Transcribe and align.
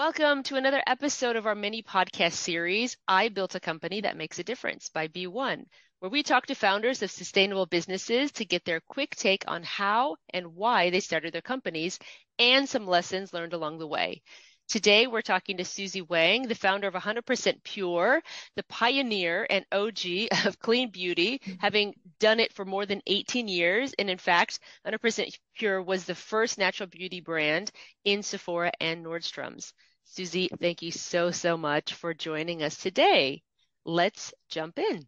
Welcome 0.00 0.44
to 0.44 0.56
another 0.56 0.82
episode 0.86 1.36
of 1.36 1.46
our 1.46 1.54
mini 1.54 1.82
podcast 1.82 2.32
series, 2.32 2.96
I 3.06 3.28
Built 3.28 3.54
a 3.54 3.60
Company 3.60 4.00
That 4.00 4.16
Makes 4.16 4.38
a 4.38 4.42
Difference 4.42 4.88
by 4.88 5.08
BeOne, 5.08 5.66
where 5.98 6.10
we 6.10 6.22
talk 6.22 6.46
to 6.46 6.54
founders 6.54 7.02
of 7.02 7.10
sustainable 7.10 7.66
businesses 7.66 8.32
to 8.32 8.46
get 8.46 8.64
their 8.64 8.80
quick 8.88 9.14
take 9.14 9.44
on 9.46 9.62
how 9.62 10.16
and 10.32 10.54
why 10.54 10.88
they 10.88 11.00
started 11.00 11.34
their 11.34 11.42
companies 11.42 11.98
and 12.38 12.66
some 12.66 12.86
lessons 12.86 13.34
learned 13.34 13.52
along 13.52 13.78
the 13.78 13.86
way. 13.86 14.22
Today, 14.70 15.06
we're 15.06 15.20
talking 15.20 15.58
to 15.58 15.64
Susie 15.66 16.00
Wang, 16.00 16.48
the 16.48 16.54
founder 16.54 16.88
of 16.88 16.94
100% 16.94 17.62
Pure, 17.62 18.22
the 18.56 18.62
pioneer 18.70 19.46
and 19.50 19.66
OG 19.70 20.28
of 20.46 20.58
clean 20.60 20.90
beauty, 20.90 21.42
having 21.58 21.92
done 22.20 22.40
it 22.40 22.54
for 22.54 22.64
more 22.64 22.86
than 22.86 23.02
18 23.06 23.48
years. 23.48 23.92
And 23.98 24.08
in 24.08 24.16
fact, 24.16 24.60
100% 24.86 25.36
Pure 25.56 25.82
was 25.82 26.06
the 26.06 26.14
first 26.14 26.56
natural 26.56 26.86
beauty 26.86 27.20
brand 27.20 27.70
in 28.06 28.22
Sephora 28.22 28.72
and 28.80 29.04
Nordstrom's. 29.04 29.74
Susie, 30.12 30.50
thank 30.60 30.82
you 30.82 30.90
so, 30.90 31.30
so 31.30 31.56
much 31.56 31.94
for 31.94 32.12
joining 32.14 32.64
us 32.64 32.76
today. 32.76 33.42
Let's 33.84 34.34
jump 34.48 34.80
in. 34.80 35.06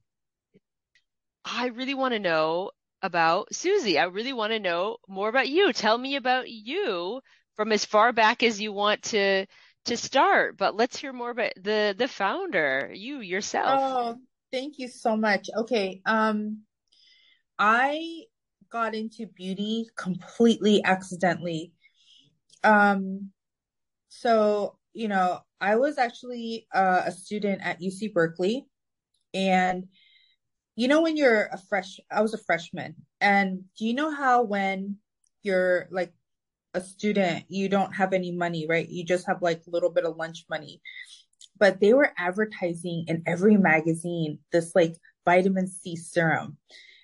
I 1.45 1.67
really 1.67 1.95
want 1.95 2.15
to 2.15 2.21
know 2.21 2.71
about 3.03 3.53
Susie. 3.53 3.99
I 3.99 4.05
really 4.05 4.33
want 4.33 4.53
to 4.53 4.61
know 4.61 4.99
more 5.09 5.29
about 5.29 5.49
you. 5.49 5.73
Tell 5.73 5.99
me 5.99 6.15
about 6.15 6.49
you 6.49 7.21
from 7.57 7.73
as 7.73 7.85
far 7.85 8.13
back 8.13 8.45
as 8.45 8.61
you 8.61 8.73
want 8.73 9.03
to 9.05 9.47
to 9.87 9.97
start. 9.97 10.57
But 10.57 10.77
let's 10.77 10.97
hear 10.97 11.13
more 11.13 11.31
about 11.31 11.55
the 11.61 11.97
the 11.99 12.07
founder, 12.07 12.93
you 12.95 13.19
yourself. 13.19 13.81
Oh, 13.83 14.17
thank 14.53 14.79
you 14.79 14.87
so 14.87 15.17
much. 15.17 15.51
Okay, 15.53 16.01
um, 16.07 16.61
I 17.59 18.23
got 18.71 18.95
into 18.95 19.27
beauty 19.27 19.89
completely 19.97 20.85
accidentally. 20.85 21.73
Um, 22.63 23.33
so 24.09 24.77
you 24.93 25.09
know, 25.09 25.41
I 25.61 25.77
was 25.77 25.99
actually 25.99 26.67
uh, 26.75 27.03
a 27.07 27.13
student 27.13 27.63
at 27.63 27.81
UC 27.81 28.13
Berkeley, 28.13 28.67
and 29.35 29.85
you 30.77 30.89
know 30.89 31.03
when 31.03 31.17
you're 31.17 31.45
a 31.53 31.59
fresh, 31.69 32.01
I 32.11 32.23
was 32.23 32.35
a 32.35 32.39
freshman, 32.39 32.97
and 33.21 33.65
do 33.79 33.87
you 33.87 33.95
know 33.95 34.11
how 34.11 34.43
when 34.43 34.97
you're 35.43 35.89
like 35.91 36.13
a 36.75 36.81
student, 36.81 37.45
you 37.49 37.69
don't 37.69 37.95
have 37.95 38.13
any 38.13 38.33
money, 38.33 38.67
right? 38.69 38.89
You 38.89 39.05
just 39.05 39.27
have 39.27 39.43
like 39.43 39.63
a 39.67 39.71
little 39.71 39.91
bit 39.91 40.05
of 40.05 40.17
lunch 40.17 40.45
money. 40.49 40.81
But 41.59 41.81
they 41.81 41.93
were 41.93 42.13
advertising 42.19 43.05
in 43.09 43.23
every 43.27 43.57
magazine 43.57 44.39
this 44.53 44.75
like 44.75 44.97
vitamin 45.25 45.69
C 45.69 45.97
serum. 45.97 46.57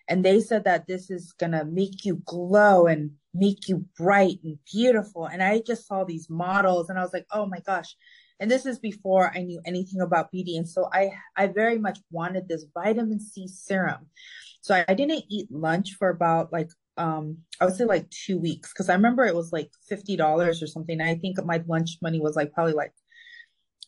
And 0.09 0.25
they 0.25 0.41
said 0.41 0.65
that 0.65 0.87
this 0.87 1.11
is 1.11 1.33
going 1.33 1.53
to 1.53 1.65
make 1.65 2.05
you 2.05 2.23
glow 2.25 2.87
and 2.87 3.11
make 3.39 3.69
you 3.69 3.85
bright 3.97 4.39
and 4.45 4.59
beautiful. 4.71 5.27
And 5.27 5.43
I 5.43 5.61
just 5.67 5.87
saw 5.87 6.05
these 6.05 6.29
models 6.29 6.91
and 6.91 6.99
I 6.99 7.03
was 7.03 7.13
like, 7.13 7.27
oh 7.33 7.47
my 7.47 7.61
gosh. 7.61 7.97
And 8.41 8.51
this 8.51 8.67
is 8.67 8.79
before 8.79 9.33
I 9.35 9.43
knew 9.43 9.61
anything 9.65 10.01
about 10.01 10.31
beauty. 10.31 10.57
And 10.57 10.69
so 10.69 10.89
I, 10.93 11.11
I 11.37 11.49
very 11.49 11.79
much 11.79 11.99
wanted 12.11 12.49
this 12.49 12.65
vitamin 12.73 13.21
C 13.21 13.49
serum. 13.49 14.07
So 14.61 14.75
I, 14.75 14.85
I 14.89 14.95
didn't 14.95 15.25
eat 15.29 15.49
lunch 15.51 15.95
for 15.99 16.09
about 16.09 16.53
like 16.53 16.71
um 16.97 17.39
I 17.61 17.65
would 17.65 17.77
say 17.77 17.85
like 17.85 18.11
two 18.11 18.39
weeks 18.39 18.73
because 18.73 18.89
I 18.89 18.95
remember 18.95 19.25
it 19.25 19.35
was 19.35 19.53
like 19.53 19.71
fifty 19.89 20.17
dollars 20.17 20.63
or 20.63 20.67
something. 20.67 21.01
I 21.01 21.15
think 21.15 21.43
my 21.45 21.63
lunch 21.67 21.99
money 22.03 22.21
was 22.21 22.37
like 22.37 22.53
probably 22.53 22.75
like 22.75 22.93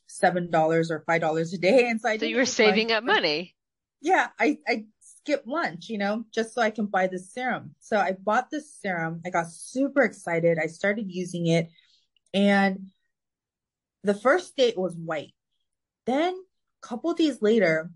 seven 0.06 0.50
dollars 0.50 0.90
or 0.90 1.02
five 1.06 1.20
dollars 1.20 1.52
a 1.52 1.58
day. 1.58 1.88
And 1.88 2.00
so 2.00 2.08
I 2.08 2.18
so 2.18 2.26
you 2.26 2.36
were 2.36 2.44
saving 2.44 2.88
lunch. 2.88 2.98
up 2.98 3.04
money. 3.04 3.54
Yeah, 4.00 4.28
I 4.38 4.58
I 4.66 4.84
skipped 5.22 5.46
lunch, 5.46 5.88
you 5.88 5.98
know, 5.98 6.24
just 6.34 6.54
so 6.54 6.62
I 6.62 6.70
can 6.70 6.86
buy 6.86 7.06
this 7.06 7.32
serum. 7.32 7.74
So 7.80 7.98
I 7.98 8.12
bought 8.12 8.50
this 8.50 8.74
serum. 8.80 9.20
I 9.24 9.30
got 9.30 9.50
super 9.50 10.02
excited. 10.02 10.58
I 10.58 10.66
started 10.66 11.10
using 11.10 11.46
it, 11.46 11.68
and 12.32 12.90
the 14.02 14.14
first 14.14 14.56
day 14.56 14.68
it 14.68 14.78
was 14.78 14.96
white. 14.96 15.34
Then 16.06 16.34
a 16.34 16.86
couple 16.86 17.12
days 17.14 17.42
later, 17.42 17.90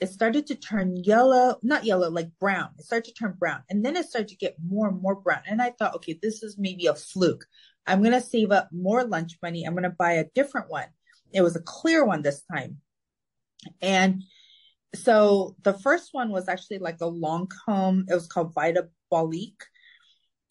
it 0.00 0.08
started 0.08 0.46
to 0.46 0.54
turn 0.54 0.96
yellow, 0.96 1.58
not 1.62 1.84
yellow, 1.84 2.08
like 2.08 2.30
brown. 2.38 2.70
It 2.78 2.84
started 2.84 3.06
to 3.06 3.14
turn 3.14 3.34
brown. 3.36 3.62
And 3.68 3.84
then 3.84 3.96
it 3.96 4.06
started 4.06 4.28
to 4.28 4.36
get 4.36 4.56
more 4.64 4.88
and 4.88 5.02
more 5.02 5.16
brown. 5.16 5.42
And 5.46 5.60
I 5.60 5.70
thought, 5.70 5.96
okay, 5.96 6.18
this 6.22 6.42
is 6.44 6.56
maybe 6.56 6.86
a 6.86 6.94
fluke. 6.94 7.44
I'm 7.86 8.00
going 8.00 8.12
to 8.12 8.20
save 8.20 8.52
up 8.52 8.68
more 8.70 9.02
lunch 9.02 9.38
money. 9.42 9.64
I'm 9.64 9.72
going 9.72 9.82
to 9.82 9.90
buy 9.90 10.12
a 10.12 10.28
different 10.34 10.70
one. 10.70 10.86
It 11.32 11.42
was 11.42 11.56
a 11.56 11.62
clear 11.62 12.04
one 12.04 12.22
this 12.22 12.42
time. 12.52 12.78
And 13.82 14.22
so 14.94 15.56
the 15.62 15.74
first 15.74 16.10
one 16.12 16.30
was 16.30 16.48
actually 16.48 16.78
like 16.78 17.00
a 17.00 17.10
Lancome. 17.10 18.04
It 18.08 18.14
was 18.14 18.26
called 18.26 18.54
Vita 18.54 18.88
Vitabolique. 19.12 19.62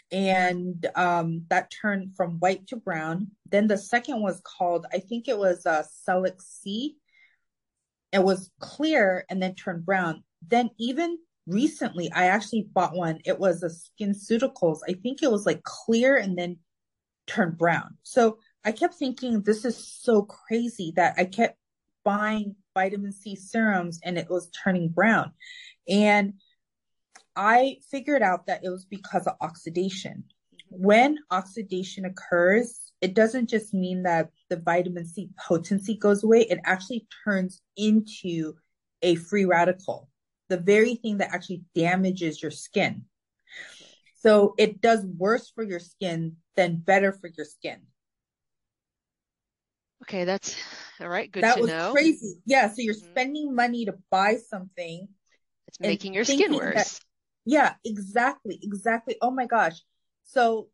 And 0.10 0.86
um, 0.96 1.44
that 1.50 1.72
turned 1.82 2.16
from 2.16 2.40
white 2.40 2.66
to 2.68 2.78
brown. 2.78 3.32
Then 3.50 3.68
the 3.68 3.78
second 3.78 4.22
was 4.22 4.42
called, 4.46 4.86
I 4.94 5.00
think 5.00 5.28
it 5.28 5.38
was 5.38 5.66
uh, 5.66 5.84
Cellex-C 6.08 6.96
it 8.12 8.24
was 8.24 8.52
clear 8.60 9.26
and 9.30 9.42
then 9.42 9.56
turned 9.56 9.86
brown. 9.86 10.24
Then 10.48 10.70
even 10.78 11.18
recently, 11.46 12.12
I 12.12 12.28
actually 12.28 12.68
bought 12.74 12.96
one. 12.96 13.20
It 13.26 13.40
was 13.40 13.64
a 13.64 13.70
SkinCeuticals. 13.70 14.80
I 14.88 14.94
think 14.94 15.22
it 15.22 15.32
was 15.32 15.46
like 15.46 15.64
clear 15.64 16.18
and 16.18 16.38
then 16.38 16.58
turned 17.26 17.58
brown. 17.58 17.98
So 18.04 18.40
I 18.64 18.72
kept 18.72 18.96
thinking 18.96 19.42
this 19.42 19.66
is 19.66 19.78
so 19.78 20.24
crazy 20.24 20.94
that 20.96 21.16
I 21.18 21.26
kept 21.26 21.58
buying 22.08 22.56
vitamin 22.74 23.12
C 23.12 23.36
serums 23.36 24.00
and 24.02 24.18
it 24.18 24.30
was 24.30 24.50
turning 24.64 24.88
brown. 24.88 25.34
And 25.90 26.36
I 27.36 27.80
figured 27.92 28.22
out 28.22 28.48
that 28.48 28.64
it 28.64 28.70
was 28.70 28.86
because 28.86 29.28
of 29.28 29.36
oxidation. 29.42 30.24
When 30.70 31.18
oxidation 31.32 32.06
occurs, 32.06 32.94
it 33.02 33.14
doesn't 33.14 33.50
just 33.50 33.74
mean 33.74 34.04
that 34.04 34.30
the 34.50 34.56
vitamin 34.56 35.06
C 35.06 35.30
potency 35.38 35.98
goes 35.98 36.24
away, 36.24 36.44
it 36.50 36.60
actually 36.64 37.06
turns 37.26 37.62
into 37.76 38.54
a 39.02 39.16
free 39.16 39.44
radical, 39.44 40.08
the 40.48 40.58
very 40.58 40.96
thing 40.96 41.18
that 41.18 41.34
actually 41.34 41.64
damages 41.76 42.42
your 42.42 42.52
skin. 42.52 43.04
So 44.16 44.56
it 44.58 44.80
does 44.80 45.06
worse 45.06 45.52
for 45.54 45.64
your 45.64 45.82
skin 45.82 46.38
than 46.56 46.78
better 46.78 47.12
for 47.12 47.30
your 47.36 47.46
skin. 47.46 47.82
Okay, 50.04 50.24
that's 50.24 50.56
all 51.00 51.10
right. 51.10 51.32
Good 51.32 51.44
that 51.44 51.56
to 51.56 51.62
was 51.62 51.70
know. 51.70 51.92
Crazy. 51.92 52.40
Yeah. 52.46 52.68
So 52.70 52.76
you're 52.78 52.94
mm-hmm. 52.94 53.12
spending 53.12 53.56
money 53.56 53.86
to 53.86 53.96
buy 54.10 54.38
something. 54.38 55.08
It's 55.68 55.80
making 55.80 56.14
your 56.14 56.24
skin 56.24 56.54
worse. 56.54 56.76
That, 56.76 57.00
yeah, 57.46 57.74
exactly. 57.84 58.60
Exactly. 58.62 59.18
Oh 59.22 59.32
my 59.32 59.46
gosh. 59.46 59.82
So 60.24 60.70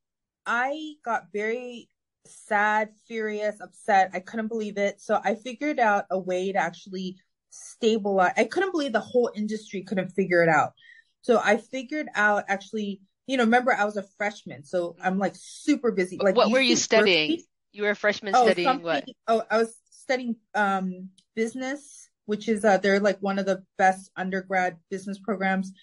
I 0.45 0.93
got 1.05 1.25
very 1.31 1.89
sad, 2.25 2.89
furious, 3.07 3.59
upset. 3.61 4.11
I 4.13 4.19
couldn't 4.19 4.47
believe 4.47 4.77
it. 4.77 5.01
So 5.01 5.19
I 5.23 5.35
figured 5.35 5.79
out 5.79 6.05
a 6.11 6.19
way 6.19 6.51
to 6.51 6.59
actually 6.59 7.17
stabilize. 7.49 8.33
I 8.37 8.45
couldn't 8.45 8.71
believe 8.71 8.93
the 8.93 8.99
whole 8.99 9.31
industry 9.35 9.83
couldn't 9.83 10.09
figure 10.09 10.41
it 10.41 10.49
out. 10.49 10.73
So 11.21 11.39
I 11.43 11.57
figured 11.57 12.07
out 12.15 12.45
actually, 12.47 13.01
you 13.27 13.37
know, 13.37 13.43
remember 13.43 13.73
I 13.73 13.85
was 13.85 13.97
a 13.97 14.05
freshman, 14.17 14.63
so 14.63 14.95
I'm 15.01 15.17
like 15.17 15.33
super 15.35 15.91
busy. 15.91 16.19
Like, 16.21 16.35
what 16.35 16.51
were 16.51 16.59
you 16.59 16.75
studying? 16.75 17.41
You 17.73 17.83
were 17.83 17.89
a 17.89 17.95
freshman 17.95 18.33
oh, 18.35 18.45
studying 18.45 18.81
what? 18.81 19.05
Oh, 19.27 19.43
I 19.49 19.57
was 19.57 19.75
studying 19.89 20.35
um 20.55 21.09
business, 21.35 22.09
which 22.25 22.47
is 22.47 22.63
uh 22.63 22.77
they're 22.77 22.99
like 22.99 23.19
one 23.19 23.39
of 23.39 23.45
the 23.45 23.63
best 23.77 24.11
undergrad 24.15 24.77
business 24.89 25.19
programs. 25.19 25.73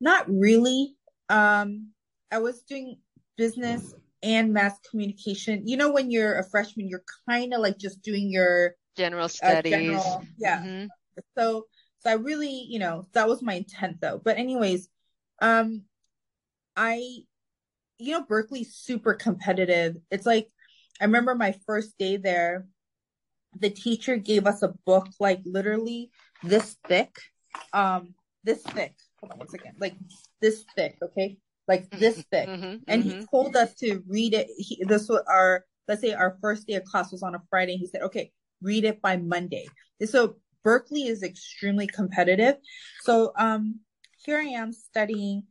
Not 0.00 0.28
really. 0.28 0.96
Um, 1.28 1.92
I 2.30 2.38
was 2.38 2.62
doing 2.62 2.98
business 3.36 3.94
and 4.22 4.52
mass 4.52 4.78
communication. 4.90 5.66
You 5.66 5.76
know, 5.76 5.92
when 5.92 6.10
you're 6.10 6.38
a 6.38 6.48
freshman, 6.50 6.88
you're 6.88 7.04
kind 7.28 7.54
of 7.54 7.60
like 7.60 7.78
just 7.78 8.02
doing 8.02 8.30
your 8.30 8.74
general 8.96 9.28
studies. 9.28 9.72
Uh, 9.72 9.76
general, 9.76 10.24
yeah. 10.38 10.58
Mm-hmm. 10.58 10.86
So, 11.38 11.66
so 12.00 12.10
I 12.10 12.14
really, 12.14 12.66
you 12.68 12.80
know, 12.80 13.06
that 13.12 13.28
was 13.28 13.42
my 13.42 13.54
intent 13.54 14.00
though. 14.00 14.20
But 14.22 14.38
anyways, 14.38 14.88
um, 15.40 15.82
I, 16.76 16.96
you 17.98 18.12
know, 18.12 18.24
Berkeley's 18.24 18.74
super 18.74 19.14
competitive. 19.14 19.96
It's 20.10 20.26
like, 20.26 20.48
I 21.02 21.06
remember 21.06 21.34
my 21.34 21.52
first 21.66 21.98
day 21.98 22.16
there, 22.16 22.66
the 23.58 23.70
teacher 23.70 24.16
gave 24.16 24.46
us 24.46 24.62
a 24.62 24.72
book 24.86 25.08
like 25.18 25.40
literally 25.44 26.12
this 26.44 26.76
thick, 26.86 27.16
um, 27.72 28.14
this 28.44 28.62
thick. 28.62 28.94
Hold 29.20 29.32
on 29.32 29.38
one 29.40 29.48
second, 29.48 29.74
like 29.80 29.96
this 30.40 30.64
thick. 30.76 30.96
Okay, 31.02 31.38
like 31.66 31.90
this 31.90 32.18
mm-hmm. 32.18 32.30
thick. 32.30 32.48
Mm-hmm, 32.48 32.76
and 32.86 33.02
mm-hmm. 33.02 33.20
he 33.20 33.26
told 33.26 33.56
us 33.56 33.74
to 33.74 34.00
read 34.06 34.32
it. 34.32 34.46
He, 34.56 34.84
this 34.86 35.08
was 35.08 35.24
our, 35.28 35.64
let's 35.88 36.00
say 36.00 36.12
our 36.12 36.38
first 36.40 36.68
day 36.68 36.74
of 36.74 36.84
class 36.84 37.10
was 37.10 37.24
on 37.24 37.34
a 37.34 37.42
Friday. 37.50 37.76
He 37.76 37.88
said, 37.88 38.02
okay, 38.02 38.30
read 38.62 38.84
it 38.84 39.02
by 39.02 39.16
Monday. 39.16 39.66
And 39.98 40.08
so 40.08 40.36
Berkeley 40.62 41.08
is 41.08 41.24
extremely 41.24 41.88
competitive. 41.88 42.56
So, 43.00 43.32
um, 43.36 43.80
here 44.24 44.38
I 44.38 44.44
am 44.44 44.72
studying 44.72 45.42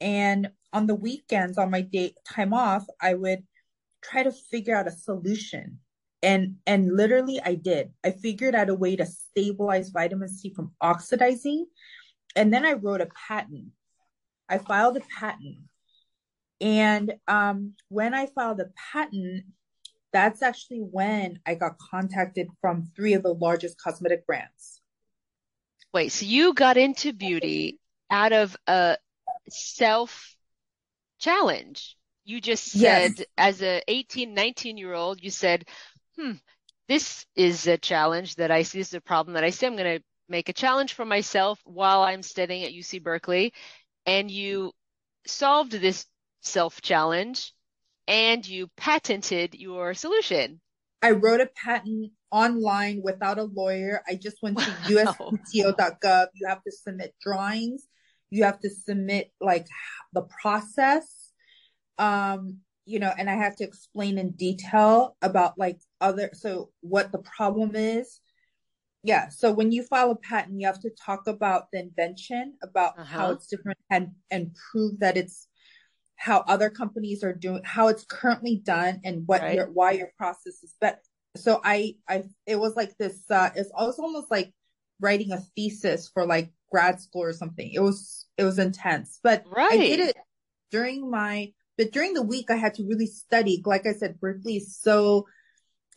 and 0.00 0.50
on 0.72 0.86
the 0.86 0.94
weekends 0.94 1.58
on 1.58 1.70
my 1.70 1.82
day 1.82 2.14
time 2.26 2.54
off, 2.54 2.86
I 3.02 3.12
would 3.12 3.44
try 4.10 4.22
to 4.22 4.32
figure 4.32 4.76
out 4.76 4.88
a 4.88 4.92
solution. 4.92 5.78
And, 6.22 6.56
and 6.66 6.96
literally 6.96 7.40
I 7.44 7.54
did. 7.54 7.92
I 8.02 8.10
figured 8.10 8.54
out 8.54 8.70
a 8.70 8.74
way 8.74 8.96
to 8.96 9.04
stabilize 9.04 9.90
vitamin 9.90 10.28
C 10.28 10.52
from 10.54 10.72
oxidizing. 10.80 11.66
And 12.34 12.52
then 12.52 12.64
I 12.64 12.72
wrote 12.72 13.00
a 13.00 13.08
patent 13.28 13.68
I 14.48 14.58
filed 14.58 14.96
a 14.96 15.00
patent. 15.18 15.58
And 16.60 17.14
um, 17.26 17.74
when 17.88 18.14
I 18.14 18.26
filed 18.26 18.60
a 18.60 18.70
patent, 18.92 19.44
that's 20.12 20.42
actually 20.42 20.78
when 20.78 21.40
I 21.44 21.54
got 21.54 21.78
contacted 21.78 22.48
from 22.60 22.88
three 22.94 23.14
of 23.14 23.22
the 23.22 23.34
largest 23.34 23.80
cosmetic 23.80 24.26
brands. 24.26 24.80
Wait, 25.92 26.10
so 26.10 26.26
you 26.26 26.54
got 26.54 26.76
into 26.76 27.12
beauty 27.12 27.78
out 28.10 28.32
of 28.32 28.56
a 28.66 28.96
self 29.48 30.36
challenge. 31.18 31.96
You 32.24 32.40
just 32.40 32.64
said 32.64 33.18
Yes. 33.18 33.26
as 33.36 33.62
a 33.62 33.82
18, 33.88 34.34
19 34.34 34.76
year 34.76 34.94
old, 34.94 35.22
you 35.22 35.30
said, 35.30 35.68
hmm, 36.18 36.32
this 36.88 37.26
is 37.36 37.66
a 37.66 37.78
challenge 37.78 38.36
that 38.36 38.50
I 38.50 38.62
see, 38.62 38.78
this 38.78 38.88
is 38.88 38.94
a 38.94 39.00
problem 39.00 39.34
that 39.34 39.44
I 39.44 39.50
see. 39.50 39.66
I'm 39.66 39.76
going 39.76 39.98
to 39.98 40.04
make 40.28 40.48
a 40.48 40.54
challenge 40.54 40.94
for 40.94 41.04
myself 41.04 41.60
while 41.64 42.02
I'm 42.02 42.22
studying 42.22 42.64
at 42.64 42.72
UC 42.72 43.02
Berkeley. 43.02 43.52
And 44.06 44.30
you 44.30 44.72
solved 45.26 45.72
this 45.72 46.06
self 46.42 46.80
challenge 46.82 47.52
and 48.06 48.46
you 48.46 48.68
patented 48.76 49.54
your 49.54 49.94
solution. 49.94 50.60
I 51.02 51.10
wrote 51.10 51.40
a 51.40 51.50
patent 51.64 52.12
online 52.30 53.02
without 53.02 53.38
a 53.38 53.44
lawyer. 53.44 54.02
I 54.08 54.14
just 54.14 54.38
went 54.42 54.58
to 54.58 54.70
Wow. 54.88 55.14
uspto.gov. 55.52 56.26
You 56.34 56.46
have 56.48 56.62
to 56.64 56.72
submit 56.72 57.14
drawings. 57.22 57.86
You 58.30 58.44
have 58.44 58.58
to 58.60 58.70
submit 58.70 59.30
like 59.40 59.66
the 60.12 60.22
process. 60.42 61.23
Um, 61.98 62.58
you 62.86 62.98
know, 62.98 63.12
and 63.16 63.30
I 63.30 63.34
have 63.34 63.56
to 63.56 63.64
explain 63.64 64.18
in 64.18 64.32
detail 64.32 65.16
about 65.22 65.56
like 65.56 65.78
other, 66.00 66.30
so 66.34 66.70
what 66.80 67.12
the 67.12 67.18
problem 67.18 67.74
is. 67.74 68.20
Yeah. 69.02 69.28
So 69.28 69.52
when 69.52 69.72
you 69.72 69.82
file 69.82 70.10
a 70.10 70.16
patent, 70.16 70.60
you 70.60 70.66
have 70.66 70.80
to 70.80 70.90
talk 70.90 71.26
about 71.26 71.64
the 71.72 71.80
invention, 71.80 72.54
about 72.62 72.98
how 72.98 73.26
Uh-huh. 73.26 73.32
it's 73.32 73.46
different 73.46 73.78
and, 73.90 74.12
and 74.30 74.54
prove 74.70 75.00
that 75.00 75.16
it's 75.16 75.48
how 76.16 76.44
other 76.46 76.70
companies 76.70 77.22
are 77.22 77.32
doing, 77.32 77.62
how 77.64 77.88
it's 77.88 78.04
currently 78.04 78.56
done 78.64 79.00
and 79.04 79.22
what 79.26 79.42
Right. 79.42 79.54
your, 79.54 79.70
why 79.70 79.92
your 79.92 80.10
process 80.16 80.62
is 80.62 80.74
better. 80.80 81.00
So 81.36 81.60
I, 81.64 81.96
I, 82.08 82.24
it 82.46 82.56
was 82.56 82.76
like 82.76 82.96
this, 82.98 83.22
uh, 83.30 83.50
it's, 83.54 83.70
almost 83.74 84.30
like 84.30 84.52
writing 85.00 85.32
a 85.32 85.40
thesis 85.56 86.08
for 86.08 86.26
like 86.26 86.52
grad 86.70 87.00
school 87.00 87.22
or 87.22 87.32
something. 87.32 87.70
It 87.72 87.80
was, 87.80 88.26
it 88.38 88.44
was 88.44 88.58
intense, 88.58 89.20
but 89.22 89.44
I 89.56 89.76
did 89.76 90.00
Right. 90.00 90.08
it 90.10 90.16
during 90.70 91.10
my, 91.10 91.52
but 91.76 91.92
during 91.92 92.14
the 92.14 92.22
week 92.22 92.50
I 92.50 92.56
had 92.56 92.74
to 92.74 92.84
really 92.84 93.06
study. 93.06 93.62
Like 93.64 93.86
I 93.86 93.92
said, 93.92 94.20
Berkeley 94.20 94.56
is 94.56 94.76
so, 94.76 95.26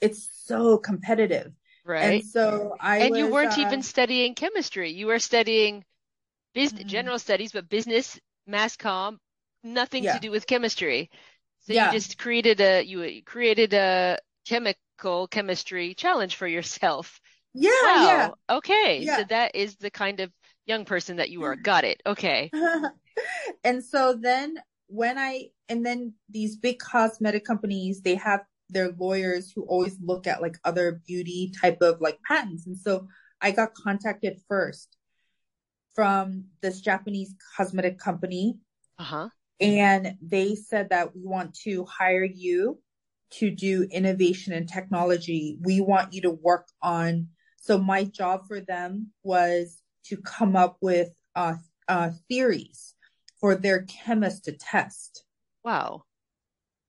it's 0.02 0.30
so 0.46 0.78
competitive. 0.78 1.52
Right. 1.86 2.22
And 2.22 2.26
so 2.26 2.76
I 2.80 2.98
And 2.98 3.18
you 3.18 3.28
weren't 3.28 3.58
uh, 3.58 3.62
even 3.62 3.82
studying 3.82 4.36
chemistry. 4.36 4.92
You 4.92 5.08
were 5.08 5.20
studying 5.20 5.84
business, 6.54 6.84
mhm. 6.84 6.88
general 6.88 7.20
studies, 7.20 7.52
but 7.52 7.70
business, 7.70 8.20
mass 8.46 8.76
comm, 8.76 9.18
nothing 9.64 10.04
to 10.04 10.20
do 10.20 10.32
with 10.32 10.48
chemistry. 10.48 11.10
So 11.62 11.74
you 11.74 11.92
just 11.92 12.18
created 12.18 12.62
a 12.62 12.82
you 12.84 13.22
created 13.24 13.74
a 13.74 14.20
chemical 14.46 15.28
chemistry 15.28 15.94
challenge 15.94 16.36
for 16.36 16.48
yourself. 16.48 17.20
yeah, 17.54 17.72
yeah, 17.84 18.28
Wow. 18.28 18.36
Okay. 18.50 19.06
So 19.06 19.24
that 19.30 19.56
is 19.56 19.76
the 19.76 19.92
kind 19.92 20.20
of 20.20 20.32
young 20.66 20.86
person 20.86 21.18
that 21.18 21.30
you 21.30 21.44
are. 21.44 21.56
Got 21.64 21.84
it. 21.84 22.02
Okay. 22.06 22.52
And 23.64 23.84
so 23.84 24.14
then 24.14 24.60
when 24.88 25.18
I, 25.18 25.48
and 25.70 25.86
then 25.86 26.14
these 26.30 26.56
big 26.56 26.80
cosmetic 26.80 27.46
companies, 27.46 28.02
they 28.02 28.16
have 28.16 28.42
their 28.70 28.92
lawyers 28.98 29.52
who 29.52 29.64
always 29.64 29.98
look 30.02 30.28
at 30.28 30.42
like 30.42 30.58
other 30.64 31.02
beauty 31.08 31.52
type 31.62 31.82
of 31.82 32.02
like 32.02 32.20
patents. 32.28 32.68
And 32.68 32.78
so 32.78 33.08
I 33.42 33.52
got 33.52 33.74
contacted 33.74 34.40
first 34.50 34.98
from 35.96 36.46
this 36.62 36.82
Japanese 36.82 37.34
cosmetic 37.56 37.98
company 37.98 38.58
Uh-huh. 39.00 39.30
and 39.60 40.18
they 40.22 40.56
said 40.56 40.90
that 40.90 41.16
we 41.16 41.22
want 41.24 41.54
to 41.66 41.86
hire 41.86 42.24
you 42.26 42.80
to 43.30 43.52
do 43.52 43.84
innovation 43.92 44.54
and 44.54 44.68
technology. 44.70 45.58
We 45.62 45.82
want 45.82 46.14
you 46.14 46.22
to 46.22 46.32
work 46.32 46.68
on. 46.82 47.28
So 47.60 47.78
my 47.78 48.06
job 48.06 48.48
for 48.48 48.62
them 48.62 49.12
was 49.24 49.82
to 50.06 50.18
come 50.18 50.56
up 50.56 50.78
with 50.82 51.10
uh, 51.36 51.56
uh, 51.88 52.12
theories 52.30 52.96
for 53.40 53.56
their 53.56 53.84
chemists 53.84 54.42
to 54.42 54.54
test. 54.54 55.24
Wow. 55.68 56.06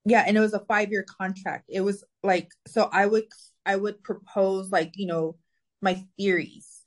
Yeah, 0.05 0.25
and 0.27 0.37
it 0.37 0.41
was 0.41 0.55
a 0.55 0.65
five 0.67 0.91
year 0.91 1.05
contract. 1.05 1.65
It 1.69 1.81
was 1.81 2.05
like 2.23 2.51
so 2.67 2.89
I 2.93 3.07
would 3.07 3.25
I 3.67 3.77
would 3.77 4.03
propose 4.05 4.71
like 4.71 4.93
you 4.95 5.07
know 5.07 5.37
my 5.83 6.05
theories, 6.17 6.81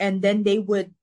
and 0.00 0.22
then 0.22 0.44
they 0.44 0.58
would 0.58 0.94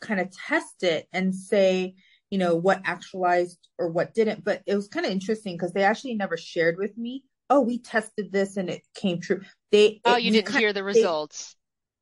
kind 0.00 0.20
of 0.20 0.30
test 0.32 0.82
it 0.82 1.08
and 1.12 1.34
say, 1.34 1.94
you 2.30 2.38
know, 2.38 2.56
what 2.56 2.82
actualized 2.84 3.58
or 3.78 3.88
what 3.90 4.14
didn't. 4.14 4.44
But 4.44 4.62
it 4.66 4.76
was 4.76 4.88
kind 4.88 5.06
of 5.06 5.12
interesting 5.12 5.54
because 5.56 5.72
they 5.74 5.84
actually 5.84 6.14
never 6.14 6.36
shared 6.36 6.76
with 6.78 6.96
me, 6.98 7.24
oh, 7.50 7.60
we 7.60 7.80
tested 7.80 8.32
this 8.32 8.56
and 8.56 8.70
it 8.70 8.82
came 8.94 9.20
true. 9.20 9.42
They, 9.72 10.00
Oh, 10.04 10.16
it, 10.16 10.22
you 10.22 10.30
didn't 10.30 10.56
hear 10.56 10.72
the 10.72 10.84
they, 10.84 11.00
results. 11.02 11.56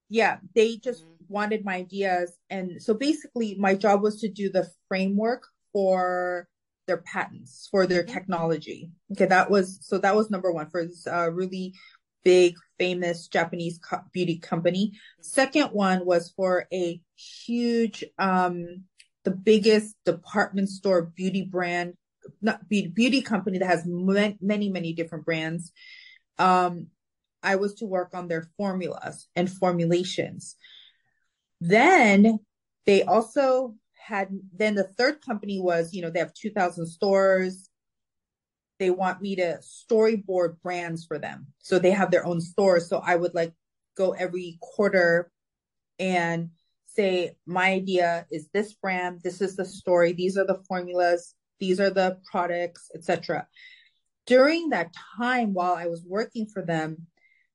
yeah, 0.08 0.38
they 0.54 0.76
just 0.76 1.04
Mhm. 1.04 1.26
wanted 1.28 1.64
my 1.64 1.76
ideas. 1.76 2.36
And 2.50 2.82
so 2.82 2.94
basically 2.94 3.56
my 3.58 3.74
job 3.74 4.02
was 4.02 4.20
to 4.20 4.28
do 4.28 4.50
the 4.50 4.68
framework 4.88 5.46
for 5.72 6.48
their 6.88 7.02
patents, 7.02 7.68
for 7.70 7.86
their 7.86 8.02
Mhm. 8.02 8.12
technology. 8.12 8.90
Okay, 9.12 9.26
that 9.26 9.48
was, 9.48 9.78
so 9.82 9.98
that 9.98 10.16
was 10.16 10.30
number 10.30 10.50
one 10.50 10.68
for 10.70 10.84
this 10.84 11.06
uh, 11.06 11.30
really 11.30 11.74
big, 12.24 12.56
famous 12.78 13.28
Japanese 13.28 13.78
co- 13.78 14.02
beauty 14.12 14.38
company. 14.38 14.92
Second 15.20 15.68
one 15.68 16.04
was 16.04 16.30
for 16.30 16.66
a 16.72 17.00
huge, 17.46 18.04
um, 18.18 18.84
the 19.22 19.30
biggest 19.30 19.94
department 20.04 20.68
store 20.68 21.02
beauty 21.02 21.42
brand, 21.42 21.94
not 22.42 22.68
beauty, 22.68 22.88
beauty 22.88 23.22
company 23.22 23.58
that 23.58 23.66
has 23.66 23.84
ma- 23.86 24.32
many, 24.40 24.68
many 24.68 24.92
different 24.92 25.24
brands. 25.24 25.72
Um, 26.38 26.88
I 27.42 27.56
was 27.56 27.74
to 27.74 27.86
work 27.86 28.14
on 28.14 28.26
their 28.28 28.48
formulas 28.56 29.28
and 29.36 29.50
formulations. 29.50 30.56
Then 31.60 32.40
they 32.86 33.02
also 33.04 33.76
had, 34.08 34.28
then 34.56 34.74
the 34.74 34.84
third 34.84 35.20
company 35.20 35.60
was, 35.60 35.92
you 35.92 36.00
know, 36.00 36.10
they 36.10 36.18
have 36.18 36.32
2000 36.32 36.86
stores. 36.86 37.68
They 38.78 38.90
want 38.90 39.20
me 39.20 39.36
to 39.36 39.58
storyboard 39.60 40.60
brands 40.62 41.04
for 41.04 41.18
them. 41.18 41.48
So 41.58 41.78
they 41.78 41.90
have 41.90 42.10
their 42.10 42.24
own 42.24 42.40
stores. 42.40 42.88
So 42.88 43.02
I 43.04 43.16
would 43.16 43.34
like 43.34 43.52
go 43.96 44.12
every 44.12 44.58
quarter 44.62 45.30
and 45.98 46.50
say, 46.86 47.36
my 47.44 47.72
idea 47.72 48.26
is 48.32 48.48
this 48.54 48.72
brand, 48.72 49.20
this 49.22 49.40
is 49.40 49.56
the 49.56 49.64
story, 49.64 50.12
these 50.12 50.38
are 50.38 50.46
the 50.46 50.62
formulas, 50.66 51.34
these 51.60 51.78
are 51.80 51.90
the 51.90 52.18
products, 52.30 52.90
etc. 52.94 53.46
During 54.26 54.70
that 54.70 54.94
time 55.18 55.52
while 55.52 55.74
I 55.74 55.86
was 55.86 56.02
working 56.06 56.46
for 56.46 56.62
them, 56.62 57.06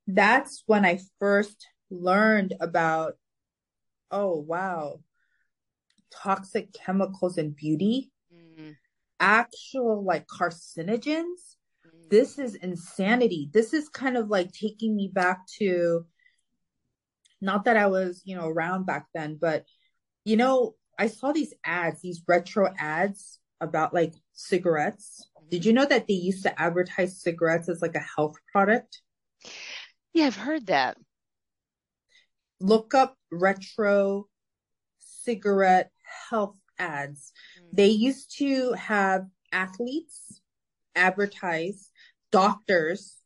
that's 0.08 0.63
when 0.68 0.86
I 0.86 1.00
first 1.20 1.66
learned 1.89 2.54
about, 2.60 3.13
oh 4.12 4.36
wow, 4.36 5.00
toxic 6.22 6.74
chemicals 6.74 7.38
in 7.38 7.51
beauty, 7.51 8.12
Mm, 8.34 8.75
actual 9.20 10.03
like 10.03 10.27
carcinogens. 10.27 11.55
mm. 11.86 12.10
This 12.10 12.39
is 12.39 12.55
insanity. 12.55 13.50
This 13.53 13.74
is 13.74 13.89
kind 13.89 14.17
of 14.17 14.29
like 14.29 14.51
taking 14.51 14.96
me 14.96 15.10
back 15.13 15.46
to 15.60 16.05
not 17.41 17.65
that 17.65 17.77
I 17.77 17.88
was, 17.88 18.22
you 18.25 18.36
know, 18.36 18.48
around 18.48 18.86
back 18.86 19.08
then, 19.13 19.38
but 19.39 19.65
you 20.25 20.38
know, 20.38 20.75
I 20.98 21.08
saw 21.08 21.32
these 21.32 21.53
ads, 21.65 22.01
these 22.01 22.22
retro 22.27 22.74
ads 22.79 23.39
about 23.60 23.93
like 23.93 24.13
cigarettes. 24.34 25.29
Did 25.50 25.65
you 25.65 25.74
know 25.74 25.86
that 25.86 26.08
they 26.08 26.13
used 26.13 26.43
to 26.43 26.62
advertise 26.62 27.22
cigarettes 27.22 27.70
as 27.70 27.82
like 27.82 27.96
a 27.96 28.05
health 28.15 28.36
product? 28.51 29.01
Yeah, 30.13 30.27
I've 30.27 30.38
heard 30.38 30.67
that. 30.67 30.98
Look 32.60 32.93
up 32.93 33.17
retro 33.32 34.27
cigarette 35.00 35.91
health 36.29 36.58
ads. 36.79 37.32
Mm. 37.60 37.70
They 37.74 37.89
used 37.89 38.38
to 38.38 38.74
have 38.74 39.25
athletes 39.51 40.41
advertise, 40.96 41.89
doctors 42.32 43.17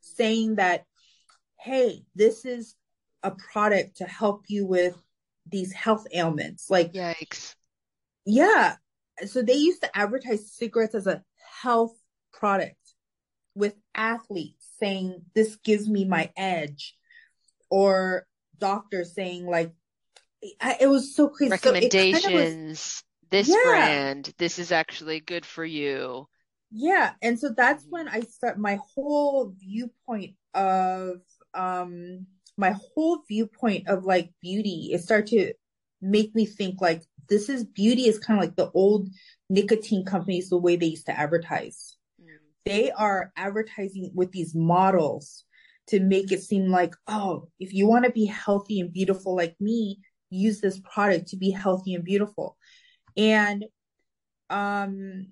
saying 0.00 0.56
that, 0.56 0.84
hey, 1.58 2.04
this 2.14 2.44
is 2.44 2.74
a 3.22 3.30
product 3.30 3.98
to 3.98 4.04
help 4.04 4.44
you 4.48 4.66
with 4.66 4.96
these 5.48 5.72
health 5.72 6.06
ailments. 6.12 6.70
Like, 6.70 6.92
Yikes. 6.92 7.54
yeah. 8.24 8.76
So 9.26 9.42
they 9.42 9.54
used 9.54 9.82
to 9.82 9.96
advertise 9.96 10.52
cigarettes 10.52 10.94
as 10.94 11.06
a 11.06 11.22
health 11.62 11.96
product 12.32 12.76
with 13.54 13.74
athletes 13.94 14.66
saying, 14.78 15.22
this 15.34 15.56
gives 15.56 15.88
me 15.88 16.04
my 16.04 16.30
edge, 16.36 16.96
or 17.70 18.26
doctors 18.58 19.14
saying, 19.14 19.46
like, 19.46 19.72
it 20.80 20.88
was 20.88 21.14
so 21.14 21.28
crazy. 21.28 21.56
So 21.56 21.72
it 21.72 21.94
kind 22.10 22.24
of 22.26 22.32
was, 22.32 22.56
Recommendations. 22.56 23.04
This 23.30 23.48
yeah. 23.48 23.62
brand, 23.62 24.32
this 24.38 24.58
is 24.58 24.72
actually 24.72 25.20
good 25.20 25.44
for 25.44 25.64
you. 25.64 26.28
Yeah, 26.70 27.14
and 27.22 27.38
so 27.38 27.50
that's 27.56 27.84
Mhm. 27.84 27.90
when 27.90 28.08
I 28.08 28.20
start 28.20 28.58
my 28.58 28.78
whole 28.94 29.50
viewpoint 29.58 30.36
of 30.54 31.20
um 31.54 32.26
my 32.56 32.70
whole 32.94 33.22
viewpoint 33.28 33.88
of 33.88 34.04
like 34.04 34.32
beauty. 34.42 34.90
It 34.92 35.02
started 35.02 35.26
to 35.28 35.54
make 36.00 36.34
me 36.34 36.46
think 36.46 36.80
like 36.80 37.02
this 37.28 37.48
is 37.48 37.64
beauty 37.64 38.06
is 38.08 38.18
kind 38.18 38.38
of 38.38 38.44
like 38.46 38.56
the 38.56 38.70
old 38.72 39.08
nicotine 39.50 40.04
companies 40.04 40.48
the 40.50 40.56
way 40.58 40.76
they 40.76 40.86
used 40.86 41.06
to 41.06 41.18
advertise. 41.18 41.96
Mm. 42.20 42.38
they 42.64 42.90
are 42.92 43.32
advertising 43.36 44.10
with 44.14 44.32
these 44.32 44.54
models 44.54 45.44
to 45.88 46.00
make 46.00 46.32
it 46.32 46.42
seem 46.42 46.68
like, 46.70 46.94
oh, 47.06 47.48
if 47.60 47.72
you 47.72 47.86
want 47.86 48.04
to 48.04 48.10
be 48.10 48.26
healthy 48.26 48.80
and 48.80 48.92
beautiful 48.92 49.36
like 49.36 49.54
me, 49.60 50.00
use 50.30 50.60
this 50.60 50.80
product 50.80 51.28
to 51.28 51.36
be 51.36 51.50
healthy 51.50 51.94
and 51.94 52.04
beautiful. 52.04 52.56
And 53.16 53.64
um 54.50 55.28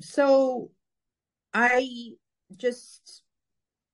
so 0.00 0.70
I 1.52 2.10
just 2.56 3.22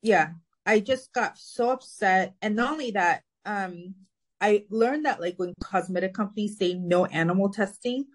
yeah, 0.02 0.30
I 0.66 0.80
just 0.80 1.12
got 1.12 1.38
so 1.38 1.70
upset. 1.70 2.34
And 2.42 2.56
not 2.56 2.72
only 2.72 2.90
that, 2.92 3.22
um, 3.46 3.94
I 4.40 4.64
learned 4.70 5.06
that 5.06 5.20
like 5.20 5.38
when 5.38 5.54
cosmetic 5.62 6.14
companies 6.14 6.58
say 6.58 6.74
no 6.74 7.06
animal 7.06 7.50
testing, 7.50 8.06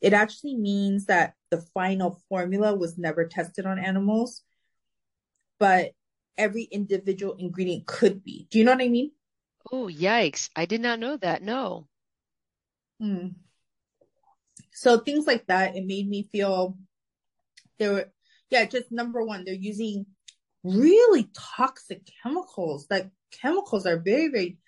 it 0.00 0.12
actually 0.12 0.56
means 0.56 1.06
that 1.06 1.34
the 1.50 1.60
final 1.72 2.20
formula 2.28 2.74
was 2.74 2.98
never 2.98 3.26
tested 3.26 3.64
on 3.64 3.78
animals, 3.78 4.42
but 5.58 5.92
every 6.36 6.64
individual 6.64 7.36
ingredient 7.38 7.86
could 7.86 8.24
be. 8.24 8.48
Do 8.50 8.58
you 8.58 8.64
know 8.64 8.72
what 8.72 8.82
I 8.82 8.88
mean? 8.88 9.12
Oh, 9.72 9.88
yikes. 9.88 10.50
I 10.54 10.66
did 10.66 10.80
not 10.80 10.98
know 10.98 11.16
that. 11.16 11.42
No. 11.42 11.88
Hmm. 13.00 13.28
So 14.72 14.98
things 14.98 15.26
like 15.26 15.46
that, 15.46 15.76
it 15.76 15.84
made 15.86 16.08
me 16.08 16.28
feel 16.30 16.76
there 17.78 17.92
were, 17.92 18.12
yeah, 18.50 18.64
just 18.64 18.90
number 18.90 19.24
one, 19.24 19.44
they're 19.44 19.54
using 19.54 20.06
really 20.62 21.30
toxic 21.34 22.02
chemicals. 22.22 22.86
Like 22.90 23.10
chemicals 23.30 23.86
are 23.86 23.98
very, 23.98 24.28
very, 24.28 24.58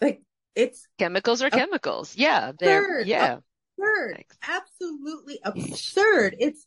like 0.00 0.22
it's 0.54 0.86
chemicals 0.98 1.42
are 1.42 1.50
chemicals. 1.50 2.16
Yeah. 2.16 2.52
They're, 2.58 3.00
yeah. 3.00 3.38
Absurd. 3.78 4.24
Absolutely 4.46 5.40
absurd. 5.44 6.36
It's, 6.38 6.66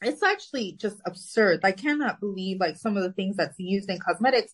it's 0.00 0.22
actually 0.22 0.72
just 0.72 0.96
absurd. 1.06 1.60
I 1.64 1.72
cannot 1.72 2.20
believe 2.20 2.60
like 2.60 2.76
some 2.76 2.96
of 2.96 3.02
the 3.02 3.12
things 3.12 3.36
that's 3.36 3.58
used 3.58 3.90
in 3.90 3.98
cosmetics. 3.98 4.52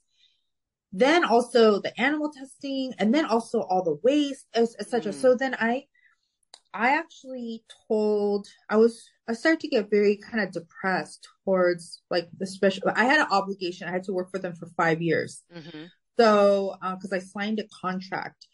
Then 0.96 1.24
also 1.24 1.80
the 1.80 1.98
animal 2.00 2.30
testing 2.30 2.94
and 3.00 3.12
then 3.12 3.24
also 3.24 3.62
all 3.62 3.82
the 3.82 3.98
waste, 4.04 4.46
etc. 4.54 5.12
Mm. 5.12 5.14
So 5.14 5.34
then 5.34 5.56
I, 5.58 5.86
I 6.72 6.90
actually 6.90 7.64
told 7.88 8.46
I 8.70 8.76
was 8.76 9.04
I 9.28 9.32
started 9.32 9.60
to 9.60 9.68
get 9.68 9.90
very 9.90 10.16
kind 10.16 10.40
of 10.40 10.52
depressed 10.52 11.26
towards 11.44 12.02
like 12.10 12.28
the 12.38 12.46
special. 12.46 12.84
I 12.94 13.06
had 13.06 13.18
an 13.18 13.26
obligation. 13.32 13.88
I 13.88 13.90
had 13.90 14.04
to 14.04 14.12
work 14.12 14.30
for 14.30 14.38
them 14.38 14.54
for 14.54 14.66
five 14.76 15.02
years. 15.02 15.42
Mm-hmm. 15.52 15.86
So 16.16 16.76
because 16.80 17.12
uh, 17.12 17.16
I 17.16 17.18
signed 17.18 17.58
a 17.58 17.64
contract, 17.80 18.46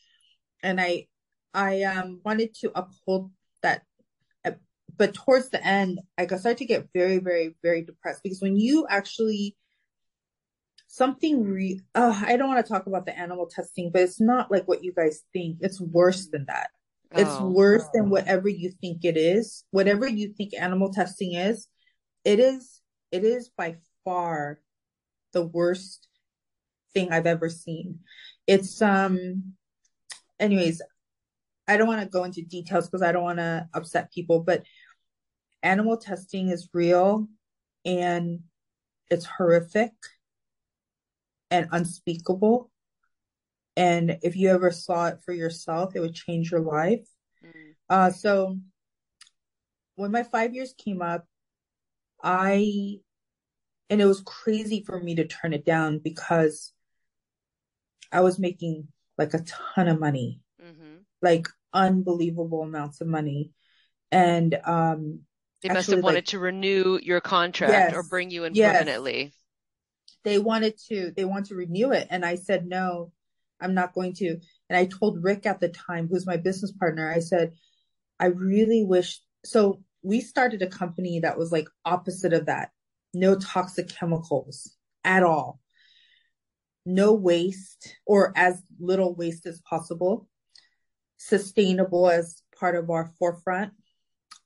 and 0.62 0.80
I 0.80 1.08
I 1.52 1.82
um 1.82 2.22
wanted 2.24 2.54
to 2.60 2.72
uphold 2.74 3.32
that, 3.62 3.82
uh, 4.46 4.52
but 4.96 5.12
towards 5.12 5.50
the 5.50 5.62
end, 5.66 6.00
I 6.16 6.24
started 6.26 6.56
to 6.58 6.64
get 6.64 6.88
very 6.94 7.18
very 7.18 7.54
very 7.62 7.82
depressed 7.82 8.22
because 8.22 8.40
when 8.40 8.56
you 8.56 8.86
actually 8.88 9.56
something 10.92 11.44
re 11.44 11.80
uh, 11.94 12.22
I 12.26 12.36
don't 12.36 12.48
want 12.48 12.64
to 12.64 12.72
talk 12.72 12.86
about 12.86 13.06
the 13.06 13.18
animal 13.18 13.46
testing, 13.46 13.90
but 13.92 14.02
it's 14.02 14.20
not 14.20 14.50
like 14.50 14.68
what 14.68 14.84
you 14.84 14.92
guys 14.92 15.22
think. 15.32 15.58
It's 15.60 15.80
worse 15.80 16.26
than 16.26 16.44
that 16.46 16.68
it's 17.12 17.30
oh. 17.30 17.48
worse 17.48 17.84
than 17.92 18.08
whatever 18.08 18.48
you 18.48 18.70
think 18.80 19.04
it 19.04 19.16
is. 19.16 19.64
Whatever 19.70 20.06
you 20.06 20.32
think 20.32 20.52
animal 20.54 20.92
testing 20.92 21.34
is, 21.34 21.66
it 22.24 22.38
is 22.38 22.80
it 23.10 23.24
is 23.24 23.50
by 23.56 23.76
far 24.04 24.60
the 25.32 25.44
worst 25.44 26.06
thing 26.94 27.10
I've 27.10 27.26
ever 27.26 27.48
seen. 27.48 28.00
It's 28.46 28.80
um 28.80 29.54
anyways, 30.38 30.82
I 31.66 31.76
don't 31.76 31.88
want 31.88 32.02
to 32.02 32.08
go 32.08 32.24
into 32.24 32.42
details 32.42 32.88
because 32.88 33.02
I 33.02 33.12
don't 33.12 33.24
want 33.24 33.38
to 33.38 33.68
upset 33.74 34.12
people, 34.12 34.40
but 34.40 34.62
animal 35.62 35.96
testing 35.96 36.48
is 36.48 36.68
real 36.72 37.28
and 37.84 38.40
it's 39.10 39.26
horrific 39.26 39.92
and 41.50 41.68
unspeakable 41.72 42.70
and 43.76 44.18
if 44.22 44.36
you 44.36 44.50
ever 44.50 44.70
saw 44.70 45.06
it 45.06 45.20
for 45.24 45.32
yourself, 45.32 45.94
it 45.94 46.00
would 46.00 46.14
change 46.14 46.50
your 46.50 46.60
life. 46.60 47.06
Mm. 47.44 47.74
Uh, 47.88 48.10
so 48.10 48.58
when 49.94 50.10
my 50.10 50.22
five 50.22 50.54
years 50.54 50.74
came 50.76 51.02
up, 51.02 51.26
I, 52.22 52.98
and 53.88 54.00
it 54.00 54.04
was 54.04 54.20
crazy 54.20 54.82
for 54.84 55.00
me 55.00 55.14
to 55.16 55.26
turn 55.26 55.52
it 55.52 55.64
down 55.64 55.98
because 55.98 56.72
I 58.12 58.20
was 58.20 58.38
making 58.38 58.88
like 59.16 59.34
a 59.34 59.44
ton 59.74 59.88
of 59.88 60.00
money, 60.00 60.40
mm-hmm. 60.62 60.96
like 61.22 61.48
unbelievable 61.72 62.62
amounts 62.62 63.00
of 63.00 63.06
money. 63.06 63.52
And, 64.12 64.58
um, 64.64 65.20
they 65.62 65.68
must 65.68 65.80
actually, 65.80 65.96
have 65.96 66.04
wanted 66.04 66.16
like, 66.16 66.24
to 66.26 66.38
renew 66.38 66.98
your 67.02 67.20
contract 67.20 67.72
yes, 67.72 67.94
or 67.94 68.02
bring 68.02 68.30
you 68.30 68.44
in 68.44 68.54
yes. 68.54 68.72
permanently. 68.72 69.32
They 70.24 70.38
wanted 70.38 70.78
to, 70.88 71.12
they 71.16 71.24
want 71.24 71.46
to 71.46 71.54
renew 71.54 71.92
it. 71.92 72.08
And 72.10 72.24
I 72.24 72.34
said, 72.34 72.66
no, 72.66 73.12
I'm 73.60 73.74
not 73.74 73.94
going 73.94 74.14
to. 74.14 74.28
And 74.68 74.76
I 74.76 74.86
told 74.86 75.22
Rick 75.22 75.46
at 75.46 75.60
the 75.60 75.68
time, 75.68 76.08
who's 76.08 76.26
my 76.26 76.36
business 76.36 76.72
partner, 76.72 77.10
I 77.10 77.20
said, 77.20 77.52
I 78.18 78.26
really 78.26 78.84
wish. 78.84 79.20
So 79.44 79.82
we 80.02 80.20
started 80.20 80.62
a 80.62 80.66
company 80.66 81.20
that 81.20 81.38
was 81.38 81.52
like 81.52 81.68
opposite 81.84 82.32
of 82.32 82.46
that. 82.46 82.70
No 83.12 83.36
toxic 83.36 83.88
chemicals 83.88 84.76
at 85.04 85.22
all. 85.22 85.60
No 86.86 87.12
waste 87.12 87.96
or 88.06 88.32
as 88.36 88.62
little 88.78 89.14
waste 89.14 89.46
as 89.46 89.60
possible. 89.60 90.28
Sustainable 91.16 92.08
as 92.08 92.42
part 92.58 92.76
of 92.76 92.90
our 92.90 93.10
forefront. 93.18 93.72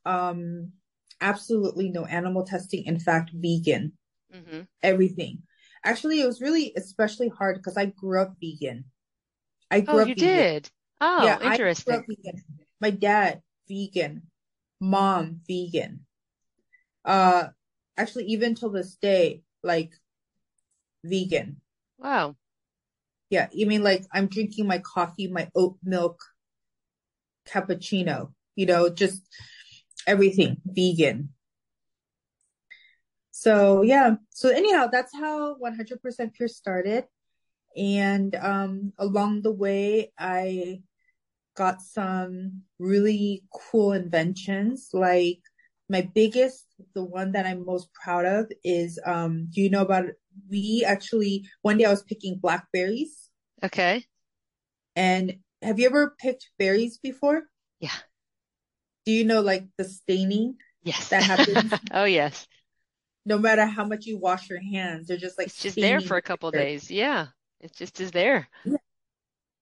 Um, 0.05 0.73
absolutely 1.21 1.91
no 1.91 2.05
animal 2.05 2.45
testing. 2.45 2.85
In 2.85 2.99
fact, 2.99 3.31
vegan. 3.35 3.93
Mm-hmm. 4.35 4.63
Everything. 4.83 5.43
Actually, 5.85 6.21
it 6.21 6.27
was 6.27 6.41
really 6.41 6.73
especially 6.77 7.29
hard 7.29 7.57
because 7.57 7.77
I 7.77 7.87
grew 7.87 8.21
up 8.21 8.35
vegan. 8.41 8.85
I 9.71 9.81
grew 9.81 9.99
oh, 9.99 10.03
up 10.03 10.09
you 10.09 10.15
vegan. 10.15 10.29
did. 10.29 10.71
Oh, 11.01 11.25
yeah, 11.25 11.53
interesting. 11.53 12.05
My 12.81 12.91
dad 12.91 13.43
vegan, 13.69 14.23
mom 14.81 15.41
vegan. 15.47 16.07
Uh, 17.05 17.49
actually, 17.97 18.25
even 18.27 18.55
till 18.55 18.71
this 18.71 18.97
day, 18.97 19.43
like 19.63 19.93
vegan. 21.05 21.61
Wow. 21.99 22.37
Yeah, 23.31 23.49
you 23.53 23.67
mean 23.67 23.83
like 23.83 24.07
I'm 24.13 24.29
drinking 24.29 24.67
my 24.67 24.79
coffee, 24.79 25.29
my 25.29 25.51
oat 25.55 25.77
milk 25.83 26.23
cappuccino. 27.47 28.33
You 28.57 28.67
know, 28.67 28.89
just 28.89 29.23
everything 30.07 30.61
vegan. 30.65 31.31
So 33.37 33.83
yeah. 33.83 34.15
So 34.31 34.49
anyhow, 34.49 34.87
that's 34.87 35.13
how 35.13 35.57
100% 35.57 36.35
Pure 36.35 36.49
started. 36.49 37.05
And 37.77 38.33
um, 38.37 38.93
along 38.97 39.43
the 39.43 39.51
way, 39.51 40.13
I 40.17 40.83
got 41.57 41.83
some 41.83 42.63
really 42.79 43.43
cool 43.53 43.93
inventions. 43.93 44.91
Like 44.93 45.41
my 45.89 46.09
biggest, 46.15 46.65
the 46.95 47.03
one 47.03 47.33
that 47.33 47.45
I'm 47.45 47.67
most 47.67 47.93
proud 47.93 48.25
of 48.25 48.53
is, 48.63 49.01
um, 49.05 49.49
do 49.51 49.61
you 49.61 49.69
know 49.69 49.83
about? 49.83 50.05
We 50.49 50.85
actually, 50.87 51.49
one 51.63 51.79
day 51.79 51.87
I 51.87 51.91
was 51.91 52.05
picking 52.05 52.39
blackberries. 52.39 53.31
Okay. 53.65 54.05
And 54.95 55.39
have 55.61 55.81
you 55.81 55.87
ever 55.87 56.15
picked 56.21 56.51
berries 56.57 56.99
before? 56.99 57.43
Yeah. 57.81 57.99
Do 59.05 59.11
you 59.11 59.25
know 59.25 59.41
like 59.41 59.65
the 59.77 59.85
staining? 59.85 60.55
Yes. 60.85 61.09
That 61.09 61.25
happens? 61.25 61.73
oh, 61.93 62.05
yes. 62.05 62.47
No 63.27 63.39
matter 63.39 63.65
how 63.65 63.85
much 63.85 64.07
you 64.07 64.19
wash 64.19 64.51
your 64.51 64.61
hands, 64.61 65.09
they're 65.09 65.17
just 65.17 65.39
like 65.39 65.49
it's 65.49 65.63
just 65.63 65.77
there 65.77 66.01
for 66.01 66.17
a 66.17 66.23
couple 66.23 66.51
days. 66.51 66.91
Yeah. 66.91 67.29
It 67.61 67.75
just 67.75 68.01
is 68.01 68.11
there. 68.11 68.49
Yeah. 68.65 68.77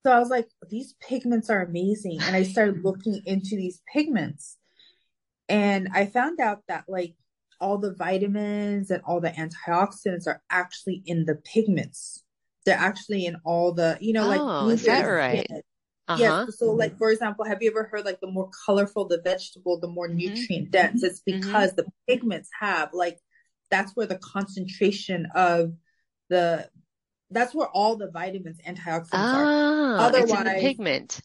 So 0.05 0.11
I 0.11 0.19
was 0.19 0.29
like, 0.29 0.49
these 0.69 0.95
pigments 1.01 1.49
are 1.49 1.63
amazing. 1.63 2.21
And 2.23 2.35
I 2.35 2.43
started 2.43 2.85
looking 2.85 3.23
into 3.25 3.51
these 3.51 3.81
pigments. 3.93 4.59
And 5.49 5.89
I 5.95 6.07
found 6.07 6.41
out 6.41 6.63
that 6.67 6.85
like 6.89 7.15
all 7.61 7.79
the 7.79 7.95
vitamins 7.95 8.91
and 8.91 9.03
all 9.05 9.21
the 9.21 9.31
antioxidants 9.31 10.27
are 10.27 10.43
actually 10.51 11.03
in 11.07 11.25
the 11.25 11.37
pigments. 11.37 12.25
They're 12.67 12.77
actually 12.77 13.27
in 13.27 13.37
all 13.45 13.73
the, 13.73 13.97
you 14.01 14.13
know, 14.13 14.27
like 14.27 14.41
oh, 14.41 14.69
is 14.71 14.85
that 14.87 15.05
right? 15.05 15.47
Uh-huh. 16.09 16.21
Yes. 16.21 16.59
So, 16.59 16.73
like 16.73 16.99
for 16.99 17.11
example, 17.13 17.45
have 17.45 17.63
you 17.63 17.71
ever 17.71 17.85
heard 17.85 18.05
like 18.05 18.21
the 18.21 18.31
more 18.31 18.51
colorful 18.67 19.07
the 19.07 19.21
vegetable, 19.23 19.79
the 19.79 19.87
more 19.87 20.09
mm-hmm. 20.09 20.19
nutrient 20.19 20.71
dense? 20.73 21.05
It's 21.05 21.21
mm-hmm. 21.21 21.41
because 21.41 21.71
mm-hmm. 21.71 21.83
the 21.83 21.93
pigments 22.09 22.51
have 22.61 22.91
like 22.93 23.19
that's 23.73 23.97
where 23.97 24.07
the 24.07 24.19
concentration 24.19 25.27
of 25.35 25.73
the 26.29 26.69
that's 27.33 27.55
where 27.55 27.69
all 27.69 27.97
the 27.97 28.11
vitamins, 28.11 28.59
antioxidants 28.69 29.09
ah, 29.15 29.97
are. 29.97 29.97
Otherwise, 29.99 30.61
pigment. 30.61 31.21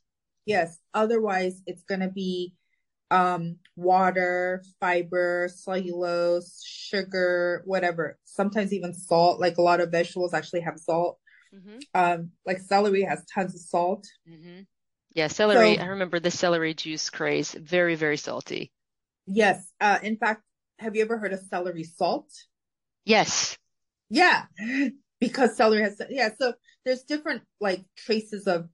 Yes. 0.46 0.80
Otherwise, 0.94 1.62
it's 1.68 1.84
going 1.84 2.00
to 2.00 2.08
be 2.08 2.54
um, 3.12 3.58
water, 3.76 4.64
fiber, 4.80 5.50
cellulose, 5.54 6.64
sugar, 6.66 7.62
whatever. 7.66 8.18
Sometimes 8.24 8.72
even 8.72 8.94
salt. 8.94 9.42
Like 9.42 9.58
a 9.58 9.62
lot 9.62 9.82
of 9.82 9.92
vegetables 9.92 10.34
actually 10.34 10.62
have 10.62 10.80
salt. 10.80 11.20
Mm-hmm. 11.54 11.80
Um, 11.94 12.32
like 12.46 12.60
celery 12.60 13.04
has 13.04 13.26
tons 13.26 13.54
of 13.54 13.62
salt. 13.62 14.08
Mm-hmm. 14.30 14.62
Yeah, 15.14 15.28
celery. 15.28 15.76
So, 15.76 15.82
I 15.82 15.88
remember 15.88 16.22
the 16.22 16.32
celery 16.32 16.74
juice 16.74 17.10
craze. 17.10 17.52
Very, 17.52 17.96
very 17.96 18.18
salty. 18.18 18.72
Yes. 19.26 19.70
Uh, 19.82 20.00
in 20.02 20.16
fact, 20.16 20.44
have 20.80 20.96
you 20.96 21.02
ever 21.04 21.18
heard 21.18 21.34
of 21.34 21.42
celery 21.50 21.84
salt? 21.84 22.30
Yes. 23.06 23.58
Yeah, 24.10 24.44
because 25.20 25.56
celery 25.56 25.82
has 25.82 26.02
yeah. 26.10 26.30
So 26.40 26.54
there's 26.86 27.04
different 27.04 27.44
like 27.60 27.84
traces 27.98 28.48
of 28.48 28.70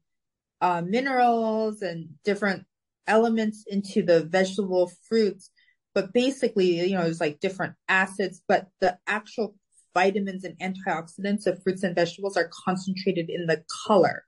uh, 0.62 0.81
minerals 0.81 1.81
and 1.81 2.10
different 2.24 2.65
elements 3.07 3.65
into 3.67 4.03
the 4.03 4.24
vegetable 4.24 4.91
fruits, 5.07 5.50
but 5.93 6.13
basically, 6.13 6.79
you 6.88 6.95
know, 6.95 7.03
there's 7.03 7.19
like 7.19 7.39
different 7.39 7.74
acids, 7.88 8.41
but 8.48 8.67
the 8.79 8.98
actual 9.07 9.55
vitamins 9.93 10.43
and 10.43 10.57
antioxidants 10.60 11.45
of 11.45 11.62
fruits 11.63 11.83
and 11.83 11.95
vegetables 11.95 12.38
are 12.38 12.50
concentrated 12.65 13.29
in 13.29 13.45
the 13.45 13.63
color. 13.88 14.24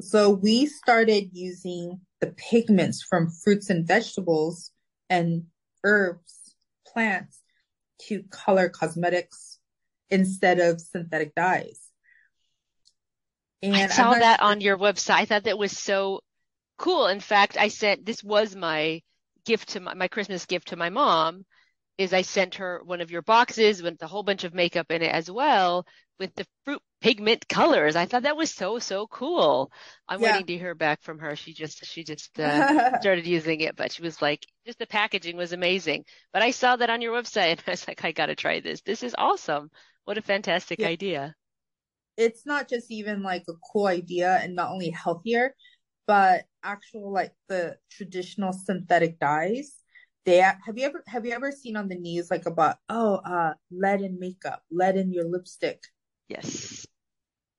So 0.00 0.30
we 0.30 0.66
started 0.66 1.30
using 1.32 2.00
the 2.20 2.28
pigments 2.36 3.02
from 3.02 3.30
fruits 3.30 3.70
and 3.70 3.86
vegetables 3.86 4.70
and 5.10 5.44
herbs, 5.84 6.37
plants 6.92 7.40
to 8.08 8.22
color 8.30 8.68
cosmetics 8.68 9.58
instead 10.10 10.60
of 10.60 10.80
synthetic 10.80 11.34
dyes. 11.34 11.80
And 13.62 13.74
I 13.74 13.86
saw 13.88 14.14
that 14.14 14.40
on 14.40 14.60
your 14.60 14.78
website. 14.78 15.14
I 15.14 15.24
thought 15.24 15.44
that 15.44 15.58
was 15.58 15.76
so 15.76 16.20
cool. 16.78 17.08
In 17.08 17.20
fact, 17.20 17.56
I 17.56 17.68
sent 17.68 18.06
this 18.06 18.22
was 18.22 18.54
my 18.54 19.02
gift 19.44 19.70
to 19.70 19.80
my, 19.80 19.94
my 19.94 20.08
Christmas 20.08 20.46
gift 20.46 20.68
to 20.68 20.76
my 20.76 20.90
mom 20.90 21.44
is 21.96 22.12
I 22.12 22.22
sent 22.22 22.56
her 22.56 22.80
one 22.84 23.00
of 23.00 23.10
your 23.10 23.22
boxes 23.22 23.82
with 23.82 24.00
a 24.02 24.06
whole 24.06 24.22
bunch 24.22 24.44
of 24.44 24.54
makeup 24.54 24.90
in 24.90 25.02
it 25.02 25.12
as 25.12 25.30
well 25.30 25.84
with 26.18 26.34
the 26.34 26.46
fruit 26.64 26.82
pigment 27.00 27.48
colors. 27.48 27.96
I 27.96 28.06
thought 28.06 28.22
that 28.22 28.36
was 28.36 28.50
so 28.50 28.78
so 28.78 29.06
cool. 29.06 29.70
I'm 30.08 30.20
yeah. 30.20 30.32
waiting 30.32 30.46
to 30.46 30.58
hear 30.58 30.74
back 30.74 31.02
from 31.02 31.18
her. 31.20 31.36
She 31.36 31.52
just 31.52 31.84
she 31.84 32.04
just 32.04 32.38
uh, 32.38 32.98
started 33.00 33.26
using 33.26 33.60
it, 33.60 33.76
but 33.76 33.92
she 33.92 34.02
was 34.02 34.20
like, 34.20 34.46
just 34.66 34.78
the 34.78 34.86
packaging 34.86 35.36
was 35.36 35.52
amazing. 35.52 36.04
But 36.32 36.42
I 36.42 36.50
saw 36.50 36.76
that 36.76 36.90
on 36.90 37.00
your 37.00 37.14
website, 37.14 37.52
and 37.52 37.62
I 37.66 37.70
was 37.72 37.86
like, 37.86 38.04
I 38.04 38.12
got 38.12 38.26
to 38.26 38.34
try 38.34 38.60
this. 38.60 38.80
This 38.82 39.02
is 39.02 39.14
awesome. 39.16 39.70
What 40.04 40.18
a 40.18 40.22
fantastic 40.22 40.80
yeah. 40.80 40.88
idea. 40.88 41.34
It's 42.16 42.44
not 42.44 42.68
just 42.68 42.90
even 42.90 43.22
like 43.22 43.44
a 43.48 43.52
cool 43.72 43.86
idea 43.86 44.40
and 44.42 44.56
not 44.56 44.70
only 44.70 44.90
healthier, 44.90 45.54
but 46.06 46.44
actual 46.64 47.12
like 47.12 47.32
the 47.48 47.76
traditional 47.90 48.52
synthetic 48.52 49.20
dyes 49.20 49.74
they 50.28 50.36
have 50.36 50.76
you 50.76 50.84
ever 50.84 51.02
have 51.06 51.24
you 51.24 51.32
ever 51.32 51.50
seen 51.50 51.76
on 51.76 51.88
the 51.88 51.94
news 51.94 52.30
like 52.30 52.44
about 52.44 52.76
oh 52.88 53.14
uh 53.24 53.54
lead 53.70 54.02
in 54.02 54.18
makeup 54.18 54.62
lead 54.70 54.96
in 54.96 55.12
your 55.12 55.24
lipstick 55.24 55.80
yes 56.28 56.86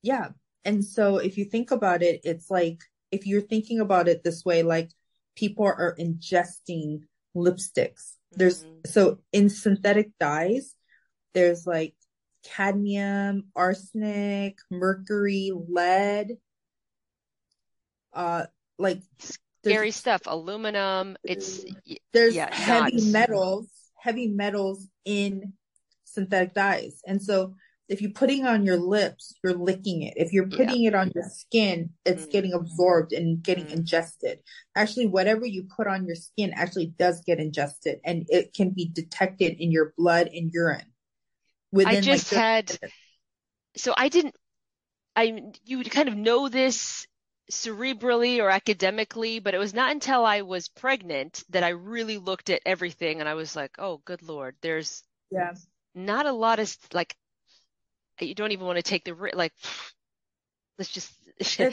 yeah 0.02 0.30
and 0.66 0.84
so 0.84 1.18
if 1.18 1.38
you 1.38 1.46
think 1.46 1.72
about 1.72 2.02
it 2.02 2.22
it's 2.24 2.50
like 2.50 2.80
if 3.12 3.26
you're 3.26 3.42
thinking 3.42 3.80
about 3.80 4.08
it 4.08 4.24
this 4.24 4.46
way 4.46 4.64
like 4.64 4.92
people 5.36 5.66
are 5.66 5.96
ingesting 6.00 7.02
lipsticks 7.36 8.14
there's 8.34 8.64
mm-hmm. 8.64 8.80
so 8.86 9.20
in 9.32 9.50
synthetic 9.50 10.12
dyes 10.20 10.76
there's 11.34 11.66
like 11.66 11.94
cadmium 12.44 13.44
arsenic 13.56 14.58
mercury 14.72 15.52
lead 15.70 16.38
uh 18.14 18.46
like 18.78 19.02
scary 19.64 19.92
stuff. 19.92 20.22
Aluminum. 20.26 21.18
It's 21.24 21.66
there's 22.14 22.36
yeah, 22.36 22.54
heavy 22.54 23.12
metals, 23.12 23.70
heavy 23.98 24.28
metals 24.28 24.88
in 25.06 25.54
synthetic 26.06 26.54
dyes, 26.54 27.02
and 27.06 27.22
so 27.22 27.56
if 27.90 28.02
you're 28.02 28.12
putting 28.12 28.46
on 28.46 28.66
your 28.66 28.78
lips, 28.78 29.34
you're 29.44 29.56
licking 29.56 30.04
it. 30.04 30.14
If 30.16 30.32
you're 30.32 30.48
putting 30.48 30.84
yeah. 30.84 30.90
it 30.90 30.96
on 30.96 31.12
your 31.14 31.26
skin, 31.28 31.90
it's 32.06 32.22
mm-hmm. 32.22 32.32
getting 32.32 32.54
absorbed 32.54 33.12
and 33.14 33.42
getting 33.42 33.66
mm-hmm. 33.66 33.80
ingested. 33.80 34.40
Actually, 34.76 35.08
whatever 35.08 35.46
you 35.46 35.68
put 35.76 35.88
on 35.88 36.06
your 36.06 36.16
skin 36.16 36.54
actually 36.56 36.94
does 36.98 37.22
get 37.26 37.40
ingested, 37.40 38.00
and 38.06 38.26
it 38.30 38.54
can 38.54 38.70
be 38.70 38.86
detected 38.86 39.58
in 39.60 39.72
your 39.72 39.94
blood 39.98 40.28
and 40.28 40.52
urine. 40.54 40.94
Within, 41.72 41.98
I 41.98 42.02
just 42.02 42.32
like, 42.32 42.40
had. 42.40 42.80
So 43.76 43.94
I 43.98 44.10
didn't. 44.10 44.36
I 45.16 45.42
you 45.66 45.80
would 45.80 45.92
kind 45.92 46.08
of 46.08 46.16
know 46.16 46.48
this 46.48 47.08
cerebrally 47.52 48.40
or 48.40 48.50
academically, 48.50 49.40
but 49.40 49.54
it 49.54 49.58
was 49.58 49.74
not 49.74 49.92
until 49.92 50.26
I 50.26 50.42
was 50.42 50.68
pregnant 50.68 51.44
that 51.50 51.64
I 51.64 51.70
really 51.70 52.18
looked 52.18 52.50
at 52.50 52.62
everything 52.66 53.20
and 53.20 53.28
I 53.28 53.34
was 53.34 53.56
like, 53.56 53.72
oh, 53.80 54.02
good 54.06 54.22
Lord, 54.22 54.56
there's 54.62 55.04
yeah. 55.32 55.54
not 55.96 56.26
a 56.26 56.32
lot 56.32 56.60
of 56.60 56.76
like, 56.94 57.16
you 58.28 58.36
don't 58.36 58.52
even 58.52 58.66
want 58.66 58.78
to 58.78 58.84
take 58.84 59.06
the, 59.06 59.14
like, 59.34 59.54
let's 60.78 60.92
just 60.92 61.12
yeah. 61.60 61.72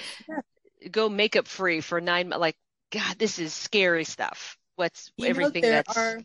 go 0.90 1.08
makeup 1.08 1.46
free 1.46 1.80
for 1.80 2.00
nine 2.00 2.28
months. 2.28 2.40
Like, 2.40 2.56
God, 2.92 3.18
this 3.18 3.38
is 3.38 3.52
scary 3.52 4.04
stuff. 4.04 4.56
What's 4.76 5.10
you 5.16 5.26
everything 5.26 5.62
know, 5.62 5.70
that's. 5.70 5.96
Are, 5.96 6.20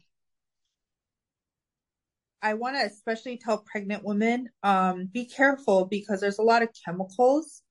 I 2.41 2.55
want 2.55 2.75
to 2.75 2.84
especially 2.84 3.38
tell 3.38 3.60
pregnant 3.60 4.03
women, 4.03 4.49
um, 4.63 5.05
be 5.12 5.25
careful 5.25 5.86
because 5.86 6.19
there's 6.19 6.39
a 6.39 6.43
lot 6.43 6.63
of 6.63 6.69
chemicals 6.86 7.62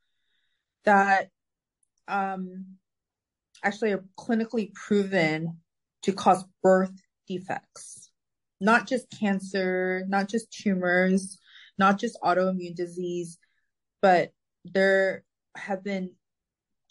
that 0.84 1.28
um, 2.08 2.76
actually 3.62 3.92
are 3.92 4.04
clinically 4.18 4.72
proven 4.74 5.58
to 6.02 6.12
cause 6.12 6.44
birth 6.62 6.92
defects, 7.28 8.10
not 8.60 8.86
just 8.86 9.06
cancer, 9.18 10.04
not 10.08 10.28
just 10.28 10.52
tumors, 10.52 11.38
not 11.80 11.98
just 11.98 12.18
autoimmune 12.22 12.76
disease, 12.76 13.38
but 14.00 14.32
there 14.64 15.24
have 15.56 15.82
been 15.82 16.12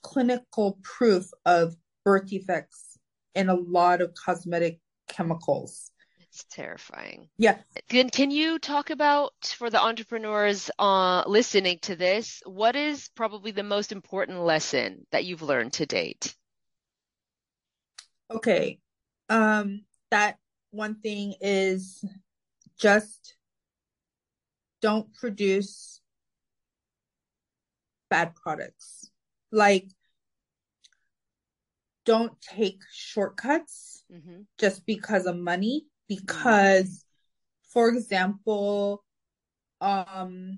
clinical 0.02 0.80
proof 0.84 1.30
of 1.46 1.76
birth 2.04 2.28
defects 2.28 2.98
in 3.36 3.48
a 3.48 3.56
lot 3.56 4.02
of 4.02 4.14
cosmetic 4.14 4.80
chemicals. 5.08 5.92
It's 6.32 6.44
terrifying. 6.50 7.30
Yeah. 7.38 7.58
Can 7.90 8.10
can 8.10 8.32
you 8.32 8.60
talk 8.60 8.90
about 8.90 9.34
for 9.58 9.70
the 9.70 9.82
entrepreneurs 9.82 10.70
uh, 10.78 11.24
listening 11.26 11.80
to 11.84 11.96
this, 11.96 12.42
what 12.46 12.76
is 12.76 13.10
probably 13.16 13.52
the 13.52 13.64
most 13.64 13.92
important 13.92 14.40
lesson 14.42 15.06
that 15.12 15.26
you've 15.26 15.42
learned 15.42 15.74
to 15.74 15.86
date? 15.86 16.36
Okay. 18.32 18.80
Um 19.30 19.86
that 20.12 20.38
one 20.72 20.96
thing 21.02 21.36
is 21.42 22.04
just 22.80 23.36
don't 24.82 25.14
produce 25.14 26.02
bad 28.10 28.36
products. 28.36 29.10
Like 29.52 29.88
don't 32.10 32.42
take 32.42 32.82
shortcuts 32.92 34.04
mm-hmm. 34.12 34.42
just 34.58 34.84
because 34.88 35.28
of 35.28 35.38
money 35.38 35.86
because 36.08 37.06
for 37.72 37.90
example 37.90 39.04
um 39.80 40.58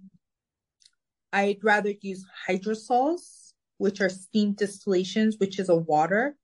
i'd 1.33 1.61
rather 1.61 1.91
use 2.01 2.25
hydrosols 2.47 3.51
which 3.79 3.99
are 3.99 4.07
steam 4.07 4.53
distillations 4.53 5.35
which 5.39 5.59
is 5.59 5.67
a 5.67 5.75
water 5.75 6.37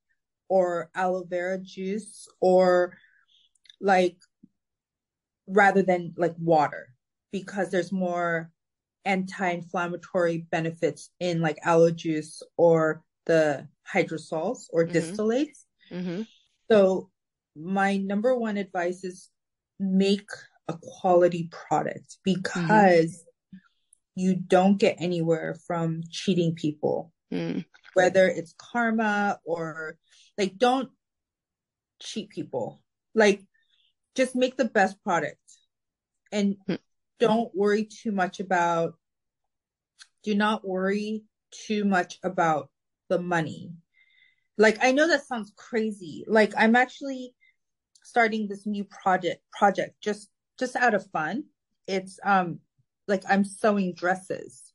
or 0.50 0.90
aloe 0.94 1.24
vera 1.24 1.58
juice 1.58 2.28
or 2.42 2.94
like 3.80 4.18
rather 5.48 5.84
than 5.84 6.13
like 6.18 6.36
water 6.38 6.90
because 7.32 7.72
there's 7.72 7.92
more 7.92 8.52
anti-inflammatory 9.06 10.46
benefits 10.52 11.10
in 11.20 11.42
like 11.42 11.58
aloe 11.63 11.92
juice 11.92 12.42
or 12.58 13.04
the 13.26 13.68
hydrosols 13.92 14.66
or 14.72 14.86
mm-hmm. 14.86 14.98
distillates 14.98 15.66
mm-hmm. 15.92 16.22
so 16.70 17.10
my 17.56 17.98
number 17.98 18.36
one 18.36 18.58
advice 18.58 19.04
is 19.04 19.30
make 19.80 20.30
a 20.68 20.78
quality 20.82 21.50
product 21.52 22.18
because 22.24 23.24
mm-hmm. 23.54 23.58
you 24.16 24.36
don't 24.36 24.78
get 24.78 24.98
anywhere 25.00 25.58
from 25.66 26.02
cheating 26.12 26.56
people. 26.56 27.12
Mm. 27.34 27.66
Whether 27.94 28.28
it's 28.28 28.54
karma 28.58 29.40
or 29.46 29.98
like 30.38 30.58
don't 30.58 30.90
cheat 32.02 32.30
people. 32.30 32.82
Like 33.16 33.44
just 34.16 34.36
make 34.36 34.58
the 34.58 34.66
best 34.66 35.02
product 35.04 35.38
and 36.32 36.58
mm. 36.70 36.80
Don't 37.20 37.54
worry 37.56 37.86
too 37.86 38.12
much 38.12 38.40
about 38.40 38.96
do 40.24 40.36
not 40.36 40.68
worry 40.68 41.24
too 41.52 41.86
much 41.86 42.20
about 42.24 42.70
the 43.10 43.20
money. 43.20 43.72
Like 44.58 44.78
I 44.82 44.92
know 44.92 45.08
that 45.08 45.26
sounds 45.26 45.54
crazy. 45.56 46.26
Like 46.28 46.54
I'm 46.58 46.76
actually 46.76 47.34
starting 48.04 48.48
this 48.48 48.66
new 48.66 48.86
project 48.86 49.42
project 49.52 49.96
just 50.02 50.30
just 50.60 50.76
out 50.76 50.96
of 50.96 51.06
fun. 51.12 51.44
It's 51.88 52.20
um 52.24 52.60
like 53.08 53.24
I'm 53.30 53.44
sewing 53.44 53.94
dresses. 53.94 54.74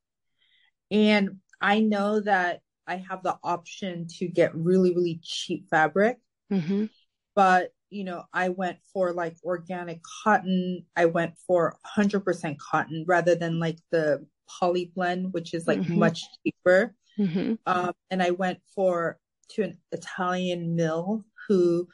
And 0.91 1.39
I 1.61 1.81
know 1.81 2.21
that 2.21 2.61
I 2.87 2.97
have 3.09 3.23
the 3.23 3.37
option 3.43 4.07
to 4.19 4.27
get 4.29 4.55
really, 4.55 4.95
really 4.95 5.21
cheap 5.23 5.69
fabric. 5.71 6.19
Mm-hmm. 6.53 6.87
But, 7.35 7.73
you 7.93 8.05
know, 8.05 8.25
I 8.33 8.49
went 8.49 8.79
for 8.93 9.13
like 9.13 9.37
organic 9.45 10.01
cotton. 10.25 10.85
I 10.97 11.07
went 11.07 11.35
for 11.47 11.77
100% 11.97 12.57
cotton 12.59 13.05
rather 13.07 13.35
than 13.35 13.59
like 13.59 13.79
the 13.91 14.27
poly 14.49 14.93
blend, 14.95 15.33
which 15.33 15.55
is 15.55 15.67
like 15.67 15.81
mm-hmm. 15.81 15.99
much 15.99 16.23
cheaper. 16.45 16.95
Mm-hmm. 17.19 17.55
Um, 17.67 17.93
and 18.11 18.23
I 18.23 18.31
went 18.31 18.59
for 18.75 19.19
to 19.51 19.63
an 19.63 19.79
Italian 19.93 20.75
mill 20.75 21.25
who 21.47 21.89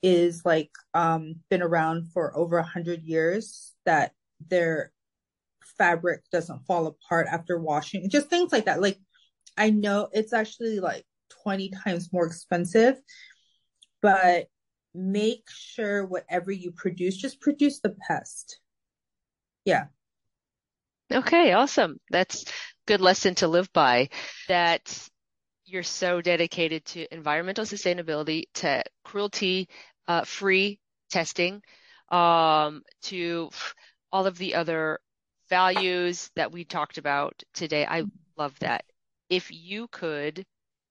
is 0.00 0.42
like 0.44 0.70
um 0.94 1.36
been 1.50 1.62
around 1.62 2.10
for 2.12 2.36
over 2.36 2.58
a 2.58 2.62
hundred 2.62 3.02
years 3.02 3.72
that 3.84 4.12
their 4.48 4.92
fabric 5.78 6.22
doesn't 6.30 6.64
fall 6.66 6.86
apart 6.86 7.26
after 7.30 7.58
washing. 7.58 8.08
Just 8.08 8.28
things 8.28 8.52
like 8.52 8.66
that. 8.66 8.80
Like 8.80 8.98
I 9.56 9.70
know 9.70 10.08
it's 10.12 10.32
actually 10.32 10.80
like 10.80 11.04
20 11.42 11.70
times 11.84 12.12
more 12.12 12.26
expensive, 12.26 12.96
but 14.00 14.46
make 14.94 15.48
sure 15.50 16.06
whatever 16.06 16.50
you 16.50 16.70
produce, 16.72 17.16
just 17.16 17.40
produce 17.40 17.80
the 17.80 17.96
best. 18.08 18.58
Yeah. 19.64 19.86
Okay, 21.12 21.52
awesome. 21.52 21.98
That's 22.10 22.44
good 22.86 23.00
lesson 23.00 23.34
to 23.36 23.48
live 23.48 23.72
by. 23.72 24.08
That 24.48 25.08
you're 25.64 25.82
so 25.82 26.20
dedicated 26.20 26.84
to 26.86 27.14
environmental 27.14 27.64
sustainability, 27.64 28.44
to 28.54 28.82
cruelty 29.04 29.68
uh, 30.08 30.24
free 30.24 30.78
testing, 31.10 31.62
um, 32.10 32.82
to 33.02 33.50
all 34.10 34.26
of 34.26 34.38
the 34.38 34.54
other 34.54 34.98
values 35.48 36.30
that 36.36 36.52
we 36.52 36.64
talked 36.64 36.98
about 36.98 37.42
today. 37.54 37.86
I 37.86 38.04
love 38.36 38.58
that. 38.60 38.84
If 39.28 39.50
you 39.50 39.88
could, 39.88 40.44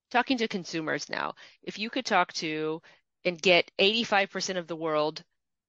talking 0.09 0.37
to 0.37 0.47
consumers 0.47 1.09
now, 1.09 1.33
if 1.63 1.79
you 1.79 1.89
could 1.89 2.05
talk 2.05 2.33
to 2.33 2.81
and 3.25 3.41
get 3.41 3.71
85% 3.79 4.57
of 4.57 4.67
the 4.67 4.75
world 4.75 5.23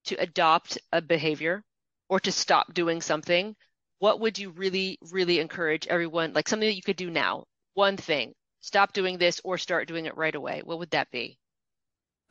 to 0.05 0.15
adopt 0.15 0.77
a 0.91 1.01
behavior 1.01 1.63
or 2.09 2.19
to 2.19 2.31
stop 2.31 2.73
doing 2.73 3.01
something, 3.01 3.55
what 3.99 4.19
would 4.19 4.37
you 4.37 4.49
really, 4.49 4.97
really 5.11 5.39
encourage 5.39 5.87
everyone, 5.87 6.33
like 6.33 6.49
something 6.49 6.67
that 6.67 6.75
you 6.75 6.81
could 6.81 6.97
do 6.97 7.09
now? 7.09 7.45
One 7.73 7.97
thing, 7.97 8.33
stop 8.59 8.93
doing 8.93 9.17
this 9.17 9.41
or 9.43 9.57
start 9.57 9.87
doing 9.87 10.05
it 10.05 10.17
right 10.17 10.35
away. 10.35 10.61
What 10.63 10.79
would 10.79 10.91
that 10.91 11.09
be? 11.11 11.37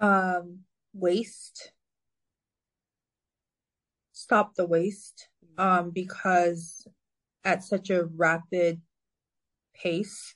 Um, 0.01 0.61
waste. 0.93 1.73
Stop 4.13 4.55
the 4.55 4.67
waste. 4.67 5.29
Um, 5.59 5.91
because 5.91 6.87
at 7.45 7.65
such 7.65 7.91
a 7.91 8.05
rapid 8.05 8.81
pace, 9.75 10.35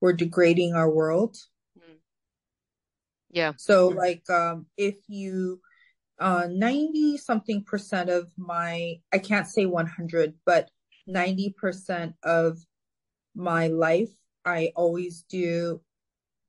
we're 0.00 0.12
degrading 0.12 0.74
our 0.74 0.90
world. 0.90 1.36
Yeah. 3.34 3.52
So 3.56 3.88
like 3.88 4.30
um 4.30 4.66
if 4.76 4.94
you 5.08 5.60
uh 6.20 6.46
90 6.48 7.18
something 7.18 7.64
percent 7.64 8.08
of 8.08 8.30
my 8.38 8.94
I 9.12 9.18
can't 9.18 9.48
say 9.48 9.66
100 9.66 10.34
but 10.46 10.70
90% 11.08 12.14
of 12.22 12.58
my 13.34 13.66
life 13.66 14.10
I 14.44 14.70
always 14.76 15.24
do 15.28 15.80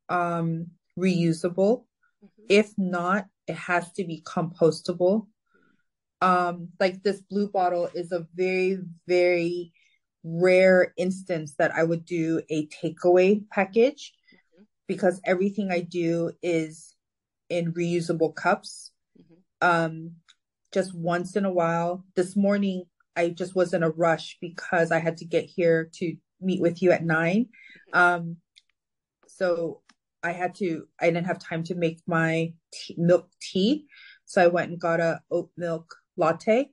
um 0.10 0.68
reusable. 0.98 1.86
Mm-hmm. 2.24 2.46
If 2.50 2.72
not, 2.78 3.26
it 3.48 3.56
has 3.56 3.92
to 3.94 4.06
be 4.06 4.22
compostable. 4.22 5.26
Um 6.22 6.70
like 6.80 7.02
this 7.02 7.20
blue 7.20 7.50
bottle 7.50 7.90
is 7.96 8.12
a 8.12 8.28
very 8.36 8.78
very 9.08 9.74
rare 10.24 10.94
instance 10.98 11.56
that 11.58 11.72
I 11.76 11.84
would 11.84 12.06
do 12.06 12.44
a 12.50 12.68
takeaway 12.68 13.44
package 13.50 14.14
because 14.88 15.22
everything 15.26 15.72
I 15.72 15.82
do 15.82 16.32
is 16.42 16.96
in 17.50 17.74
reusable 17.74 18.34
cups. 18.34 18.92
Mm-hmm. 19.20 19.68
Um, 19.68 20.12
just 20.74 20.94
once 20.94 21.36
in 21.36 21.46
a 21.46 21.52
while. 21.52 22.04
This 22.16 22.36
morning, 22.36 22.84
I 23.16 23.30
just 23.30 23.56
was 23.56 23.74
in 23.74 23.84
a 23.84 23.90
rush 23.90 24.38
because 24.42 24.92
I 24.92 25.00
had 25.00 25.18
to 25.18 25.26
get 25.26 25.46
here 25.46 25.90
to 25.96 26.16
meet 26.42 26.62
with 26.62 26.82
you 26.82 26.92
at 26.92 27.06
9 27.06 27.46
mm-hmm. 27.46 27.98
Um, 27.98 28.38
so 29.28 29.82
I 30.22 30.32
had 30.32 30.56
to, 30.56 30.88
I 31.00 31.06
didn't 31.06 31.28
have 31.28 31.40
time 31.40 31.64
to 31.66 31.76
make 31.76 32.02
my 32.08 32.54
tea, 32.74 32.96
milk 32.98 33.30
tea. 33.42 33.86
So 34.26 34.44
I 34.44 34.48
went 34.48 34.72
and 34.72 34.80
got 34.80 35.00
a 35.00 35.22
oat 35.30 35.52
milk 35.56 35.96
latte. 36.18 36.70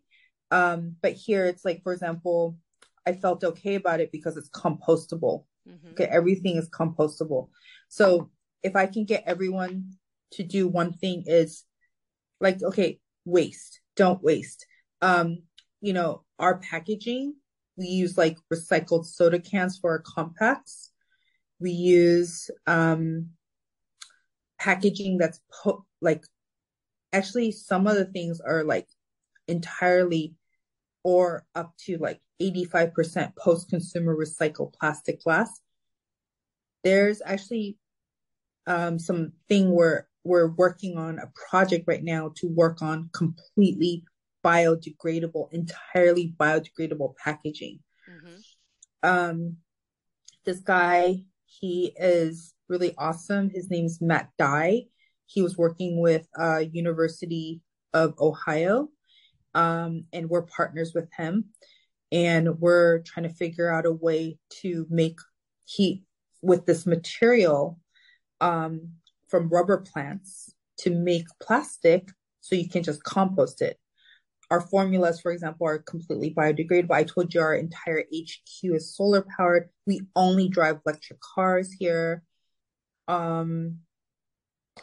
Um, 0.50 0.96
but 1.02 1.12
here 1.12 1.46
it's 1.46 1.64
like, 1.64 1.82
for 1.82 1.92
example, 1.92 2.56
I 3.06 3.12
felt 3.12 3.44
okay 3.44 3.74
about 3.74 4.00
it 4.00 4.10
because 4.12 4.36
it's 4.36 4.50
compostable. 4.50 5.44
Mm-hmm. 5.68 5.92
Okay. 5.92 6.04
Everything 6.04 6.56
is 6.56 6.68
compostable. 6.70 7.48
So 7.88 8.30
if 8.62 8.76
I 8.76 8.86
can 8.86 9.04
get 9.04 9.24
everyone 9.26 9.92
to 10.32 10.42
do 10.42 10.68
one 10.68 10.92
thing 10.92 11.24
is 11.26 11.64
like, 12.40 12.62
okay, 12.62 12.98
waste, 13.24 13.80
don't 13.96 14.22
waste. 14.22 14.66
Um, 15.00 15.42
you 15.80 15.92
know, 15.92 16.24
our 16.38 16.58
packaging, 16.58 17.34
we 17.76 17.86
use 17.86 18.16
like 18.18 18.38
recycled 18.52 19.06
soda 19.06 19.38
cans 19.38 19.78
for 19.78 19.90
our 19.90 20.00
compacts. 20.00 20.90
We 21.60 21.70
use, 21.70 22.50
um, 22.66 23.30
packaging 24.58 25.18
that's 25.18 25.40
po- 25.62 25.84
like, 26.00 26.24
actually 27.12 27.52
some 27.52 27.86
of 27.86 27.96
the 27.96 28.06
things 28.06 28.40
are 28.40 28.64
like 28.64 28.88
entirely 29.48 30.34
or 31.04 31.44
up 31.54 31.74
to 31.86 31.98
like 31.98 32.20
85% 32.40 33.36
post 33.36 33.68
consumer 33.68 34.16
recycled 34.16 34.74
plastic 34.78 35.22
glass. 35.22 35.60
There's 36.84 37.22
actually 37.24 37.78
um, 38.66 38.98
some 38.98 39.32
thing 39.48 39.72
where 39.72 40.08
we're 40.24 40.48
working 40.48 40.96
on 40.96 41.18
a 41.18 41.30
project 41.50 41.84
right 41.86 42.02
now 42.02 42.32
to 42.36 42.48
work 42.48 42.82
on 42.82 43.10
completely 43.12 44.04
biodegradable, 44.44 45.52
entirely 45.52 46.34
biodegradable 46.38 47.14
packaging. 47.16 47.80
Mm-hmm. 48.08 49.08
Um, 49.08 49.56
this 50.44 50.60
guy, 50.60 51.24
he 51.44 51.92
is 51.96 52.54
really 52.68 52.94
awesome. 52.98 53.50
His 53.50 53.70
name's 53.70 54.00
Matt 54.00 54.30
Dye. 54.38 54.84
He 55.26 55.42
was 55.42 55.56
working 55.56 56.00
with 56.00 56.26
uh, 56.38 56.62
University 56.72 57.60
of 57.92 58.14
Ohio, 58.20 58.88
um, 59.54 60.04
and 60.12 60.28
we're 60.28 60.42
partners 60.42 60.92
with 60.94 61.08
him. 61.16 61.46
And 62.10 62.60
we're 62.60 63.00
trying 63.00 63.28
to 63.28 63.34
figure 63.34 63.72
out 63.72 63.86
a 63.86 63.92
way 63.92 64.38
to 64.60 64.86
make 64.90 65.18
heat 65.64 66.04
with 66.42 66.66
this 66.66 66.84
material 66.86 67.78
um, 68.40 68.92
from 69.28 69.48
rubber 69.48 69.78
plants 69.78 70.52
to 70.80 70.90
make 70.90 71.26
plastic 71.40 72.10
so 72.40 72.56
you 72.56 72.68
can 72.68 72.82
just 72.82 73.02
compost 73.04 73.62
it. 73.62 73.78
Our 74.50 74.60
formulas, 74.60 75.20
for 75.20 75.32
example, 75.32 75.66
are 75.66 75.78
completely 75.78 76.34
biodegradable. 76.34 76.90
I 76.90 77.04
told 77.04 77.32
you 77.32 77.40
our 77.40 77.54
entire 77.54 78.00
HQ 78.00 78.64
is 78.64 78.94
solar 78.94 79.24
powered. 79.36 79.70
We 79.86 80.02
only 80.14 80.48
drive 80.48 80.80
electric 80.84 81.20
cars 81.20 81.72
here. 81.72 82.22
Um, 83.08 83.78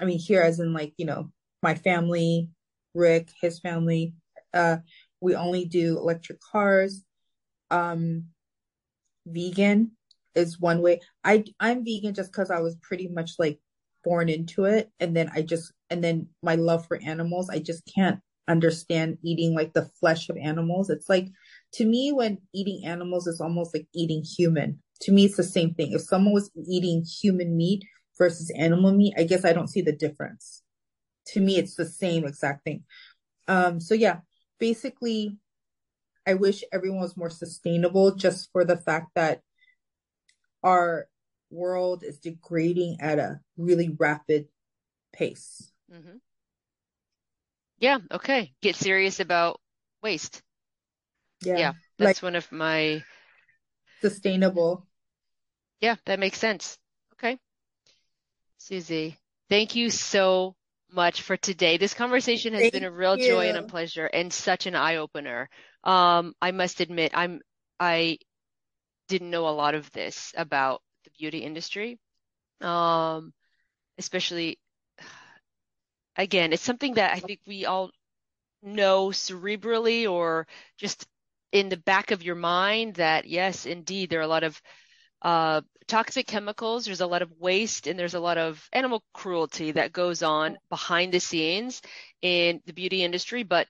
I 0.02 0.06
mean, 0.06 0.18
here 0.18 0.42
as 0.42 0.60
in 0.60 0.74
like, 0.74 0.94
you 0.98 1.06
know, 1.06 1.32
my 1.62 1.76
family, 1.76 2.50
Rick, 2.96 3.30
his 3.42 3.60
family, 3.60 4.16
uh, 4.54 4.78
we 5.22 5.36
only 5.36 5.66
do 5.66 5.98
electric 5.98 6.40
cars. 6.52 7.04
Um, 7.72 8.26
vegan 9.26 9.92
is 10.36 10.60
one 10.60 10.82
way. 10.82 11.02
I 11.24 11.46
I'm 11.60 11.84
vegan 11.84 12.14
just 12.14 12.32
because 12.32 12.52
I 12.52 12.60
was 12.60 12.76
pretty 12.82 13.08
much 13.08 13.32
like 13.40 13.60
born 14.04 14.30
into 14.30 14.66
it, 14.66 14.90
and 15.00 15.16
then 15.16 15.30
I 15.34 15.42
just 15.42 15.72
and 15.90 16.04
then 16.04 16.28
my 16.42 16.56
love 16.56 16.86
for 16.88 17.00
animals. 17.04 17.50
I 17.50 17.60
just 17.60 17.84
can't 17.94 18.20
understand 18.48 19.18
eating 19.24 19.54
like 19.54 19.74
the 19.74 19.90
flesh 20.00 20.30
of 20.30 20.38
animals. 20.38 20.90
It's 20.90 21.10
like 21.10 21.28
to 21.74 21.86
me 21.86 22.12
when 22.12 22.40
eating 22.54 22.82
animals 22.86 23.28
is 23.28 23.40
almost 23.40 23.74
like 23.76 23.88
eating 23.94 24.24
human. 24.24 24.82
To 25.02 25.12
me, 25.12 25.26
it's 25.26 25.38
the 25.38 25.44
same 25.44 25.74
thing. 25.74 25.94
If 25.94 26.02
someone 26.02 26.34
was 26.34 26.52
eating 26.68 27.06
human 27.22 27.56
meat 27.56 27.84
versus 28.18 28.52
animal 28.58 28.92
meat, 28.92 29.14
I 29.18 29.24
guess 29.24 29.46
I 29.46 29.54
don't 29.54 29.70
see 29.70 29.82
the 29.82 29.94
difference. 29.94 30.62
To 31.28 31.40
me, 31.40 31.58
it's 31.58 31.76
the 31.76 31.86
same 31.86 32.26
exact 32.26 32.64
thing. 32.66 32.84
Um, 33.48 33.80
so 33.80 33.94
yeah, 33.94 34.20
basically, 34.60 35.38
I 36.28 36.36
wish 36.36 36.64
everyone 36.72 37.00
was 37.00 37.18
more 37.18 37.30
sustainable 37.30 38.16
just 38.16 38.52
for 38.52 38.64
the 38.66 38.78
fact 38.78 39.16
that 39.16 39.42
our 40.64 41.08
world 41.50 42.04
is 42.04 42.20
degrading 42.20 42.98
at 43.00 43.18
a 43.18 43.40
really 43.58 43.90
rapid 43.98 44.48
pace. 45.12 45.72
Mm-hmm. 45.92 46.18
Yeah. 47.80 48.00
Okay. 48.12 48.54
Get 48.62 48.76
serious 48.76 49.20
about 49.20 49.60
waste. 50.04 50.42
Yeah. 51.42 51.58
Yeah. 51.58 51.74
That's 51.98 52.22
like, 52.22 52.24
one 52.24 52.36
of 52.36 52.52
my 52.52 53.04
sustainable. 54.02 54.86
Yeah, 55.82 55.96
that 56.06 56.20
makes 56.20 56.38
sense. 56.38 56.78
Okay. 57.14 57.40
Susie, 58.58 59.18
thank 59.50 59.76
you 59.76 59.90
so 59.90 60.56
much 60.92 61.22
for 61.22 61.38
today. 61.38 61.78
This 61.78 61.94
conversation 61.94 62.54
has 62.54 62.62
thank 62.64 62.74
been 62.74 62.84
a 62.84 62.92
real 62.92 63.18
you. 63.18 63.28
joy 63.28 63.50
and 63.50 63.58
a 63.58 63.64
pleasure 63.64 64.06
and 64.06 64.32
such 64.32 64.66
an 64.66 64.76
eye 64.76 64.98
opener. 64.98 65.50
Um, 65.84 66.34
I 66.42 66.52
must 66.52 66.82
admit, 66.82 67.12
I'm, 67.14 67.42
I 67.80 68.18
didn't 69.08 69.30
know 69.30 69.48
a 69.48 69.52
lot 69.52 69.76
of 69.76 69.92
this 69.92 70.34
about 70.38 70.82
the 71.04 71.12
beauty 71.18 71.40
industry. 71.40 72.00
Um, 72.62 73.34
especially, 73.98 74.60
again, 76.16 76.54
it's 76.54 76.64
something 76.64 76.96
that 76.96 77.12
I 77.14 77.20
think 77.20 77.40
we 77.48 77.66
all 77.66 77.92
know 78.62 79.08
cerebrally 79.08 80.10
or 80.10 80.48
just 80.78 81.08
in 81.52 81.70
the 81.70 81.78
back 81.78 82.12
of 82.12 82.24
your 82.24 82.36
mind 82.36 82.96
that 82.96 83.26
yes, 83.28 83.66
indeed, 83.66 84.10
there 84.10 84.20
are 84.20 84.24
a 84.24 84.28
lot 84.28 84.44
of 84.44 84.62
uh, 85.22 85.62
toxic 85.90 86.28
chemicals. 86.28 86.86
There's 86.86 87.02
a 87.02 87.08
lot 87.08 87.22
of 87.22 87.32
waste 87.40 87.88
and 87.88 88.00
there's 88.00 88.14
a 88.14 88.20
lot 88.20 88.38
of 88.38 88.66
animal 88.72 89.04
cruelty 89.14 89.72
that 89.72 89.92
goes 89.92 90.24
on 90.24 90.58
behind 90.70 91.12
the 91.14 91.20
scenes 91.20 91.82
in 92.22 92.62
the 92.66 92.74
beauty 92.74 93.04
industry. 93.04 93.44
But 93.44 93.68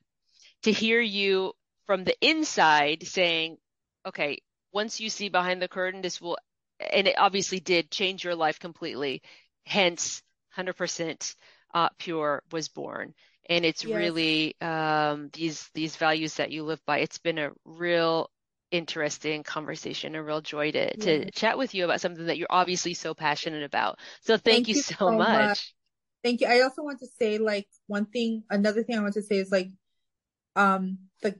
to 0.63 0.71
hear 0.71 1.01
you 1.01 1.53
from 1.88 2.03
the 2.03 2.15
inside 2.21 3.08
saying, 3.08 3.58
okay, 4.05 4.39
once 4.71 4.99
you 4.99 5.10
see 5.10 5.29
behind 5.29 5.62
the 5.62 5.67
curtain, 5.67 6.01
this 6.01 6.21
will, 6.21 6.38
and 6.79 7.08
it 7.08 7.15
obviously 7.17 7.60
did 7.60 7.89
change 7.89 8.23
your 8.23 8.36
life 8.36 8.60
completely. 8.60 9.23
Hence, 9.65 10.21
100% 10.58 11.36
uh, 11.73 11.89
pure 11.97 12.43
was 12.51 12.67
born. 12.69 13.13
And 13.49 13.65
it's 13.65 13.84
yes. 13.84 13.97
really 13.97 14.55
um, 14.62 15.29
these 15.34 15.67
these 15.73 15.95
values 15.95 16.36
that 16.36 16.51
you 16.51 16.63
live 16.63 16.86
by. 16.86 16.99
It's 16.99 17.17
been 17.17 17.39
a 17.39 17.49
real 17.65 18.29
interesting 18.71 19.43
conversation, 19.43 20.15
a 20.15 20.23
real 20.23 20.41
joy 20.41 20.71
to, 20.71 20.79
yeah. 20.79 21.03
to 21.03 21.32
chat 21.32 21.58
with 21.58 21.73
you 21.73 21.86
about 21.86 22.01
something 22.01 22.25
that 22.27 22.38
you're 22.38 22.47
obviously 22.49 22.93
so 22.93 23.13
passionate 23.13 23.63
about. 23.63 23.99
So 24.21 24.34
thank, 24.34 24.43
thank 24.43 24.67
you, 24.69 24.75
you, 24.75 24.82
so, 24.82 24.95
so 24.97 25.12
much. 25.12 25.47
much. 25.47 25.75
Thank 26.23 26.41
you. 26.41 26.47
I 26.47 26.62
also 26.62 26.84
want 26.84 26.99
to 26.99 27.08
say 27.19 27.38
like 27.38 27.67
one 27.88 28.05
thing, 28.05 28.43
another 28.49 28.84
thing 28.84 28.97
I 28.97 29.01
want 29.01 29.13
to 29.13 29.21
say 29.21 29.38
is 29.38 29.51
like, 29.51 29.69
um, 30.55 30.97
the 31.21 31.36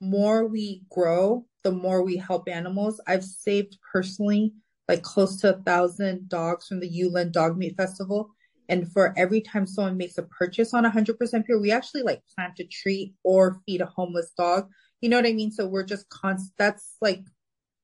more 0.00 0.46
we 0.46 0.82
grow, 0.90 1.46
the 1.62 1.72
more 1.72 2.02
we 2.02 2.16
help 2.16 2.48
animals. 2.48 3.00
I've 3.06 3.24
saved 3.24 3.78
personally 3.92 4.52
like 4.88 5.02
close 5.02 5.40
to 5.40 5.54
a 5.54 5.62
thousand 5.62 6.28
dogs 6.28 6.68
from 6.68 6.80
the 6.80 6.88
Yulin 6.88 7.32
Dog 7.32 7.56
Meat 7.56 7.76
Festival. 7.76 8.30
And 8.68 8.90
for 8.92 9.12
every 9.16 9.40
time 9.40 9.66
someone 9.66 9.96
makes 9.96 10.18
a 10.18 10.22
purchase 10.22 10.72
on 10.72 10.84
100% 10.84 11.44
pure, 11.44 11.60
we 11.60 11.72
actually 11.72 12.02
like 12.02 12.22
plant 12.34 12.60
a 12.60 12.64
tree 12.64 13.14
or 13.22 13.60
feed 13.66 13.80
a 13.80 13.86
homeless 13.86 14.32
dog. 14.36 14.68
You 15.04 15.10
know 15.10 15.18
what 15.18 15.26
I 15.26 15.34
mean? 15.34 15.52
So 15.52 15.66
we're 15.66 15.84
just 15.84 16.08
constant. 16.08 16.54
That's 16.56 16.96
like 17.02 17.20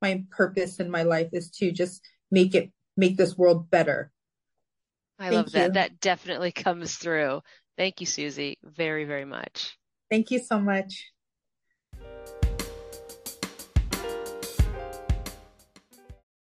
my 0.00 0.24
purpose 0.30 0.80
in 0.80 0.90
my 0.90 1.02
life 1.02 1.28
is 1.34 1.50
to 1.58 1.70
just 1.70 2.00
make 2.30 2.54
it, 2.54 2.70
make 2.96 3.18
this 3.18 3.36
world 3.36 3.70
better. 3.70 4.10
I 5.18 5.24
Thank 5.24 5.34
love 5.34 5.46
you. 5.48 5.52
that. 5.52 5.74
That 5.74 6.00
definitely 6.00 6.50
comes 6.50 6.96
through. 6.96 7.42
Thank 7.76 8.00
you, 8.00 8.06
Susie, 8.06 8.56
very, 8.64 9.04
very 9.04 9.26
much. 9.26 9.76
Thank 10.10 10.30
you 10.30 10.38
so 10.38 10.58
much. 10.58 11.10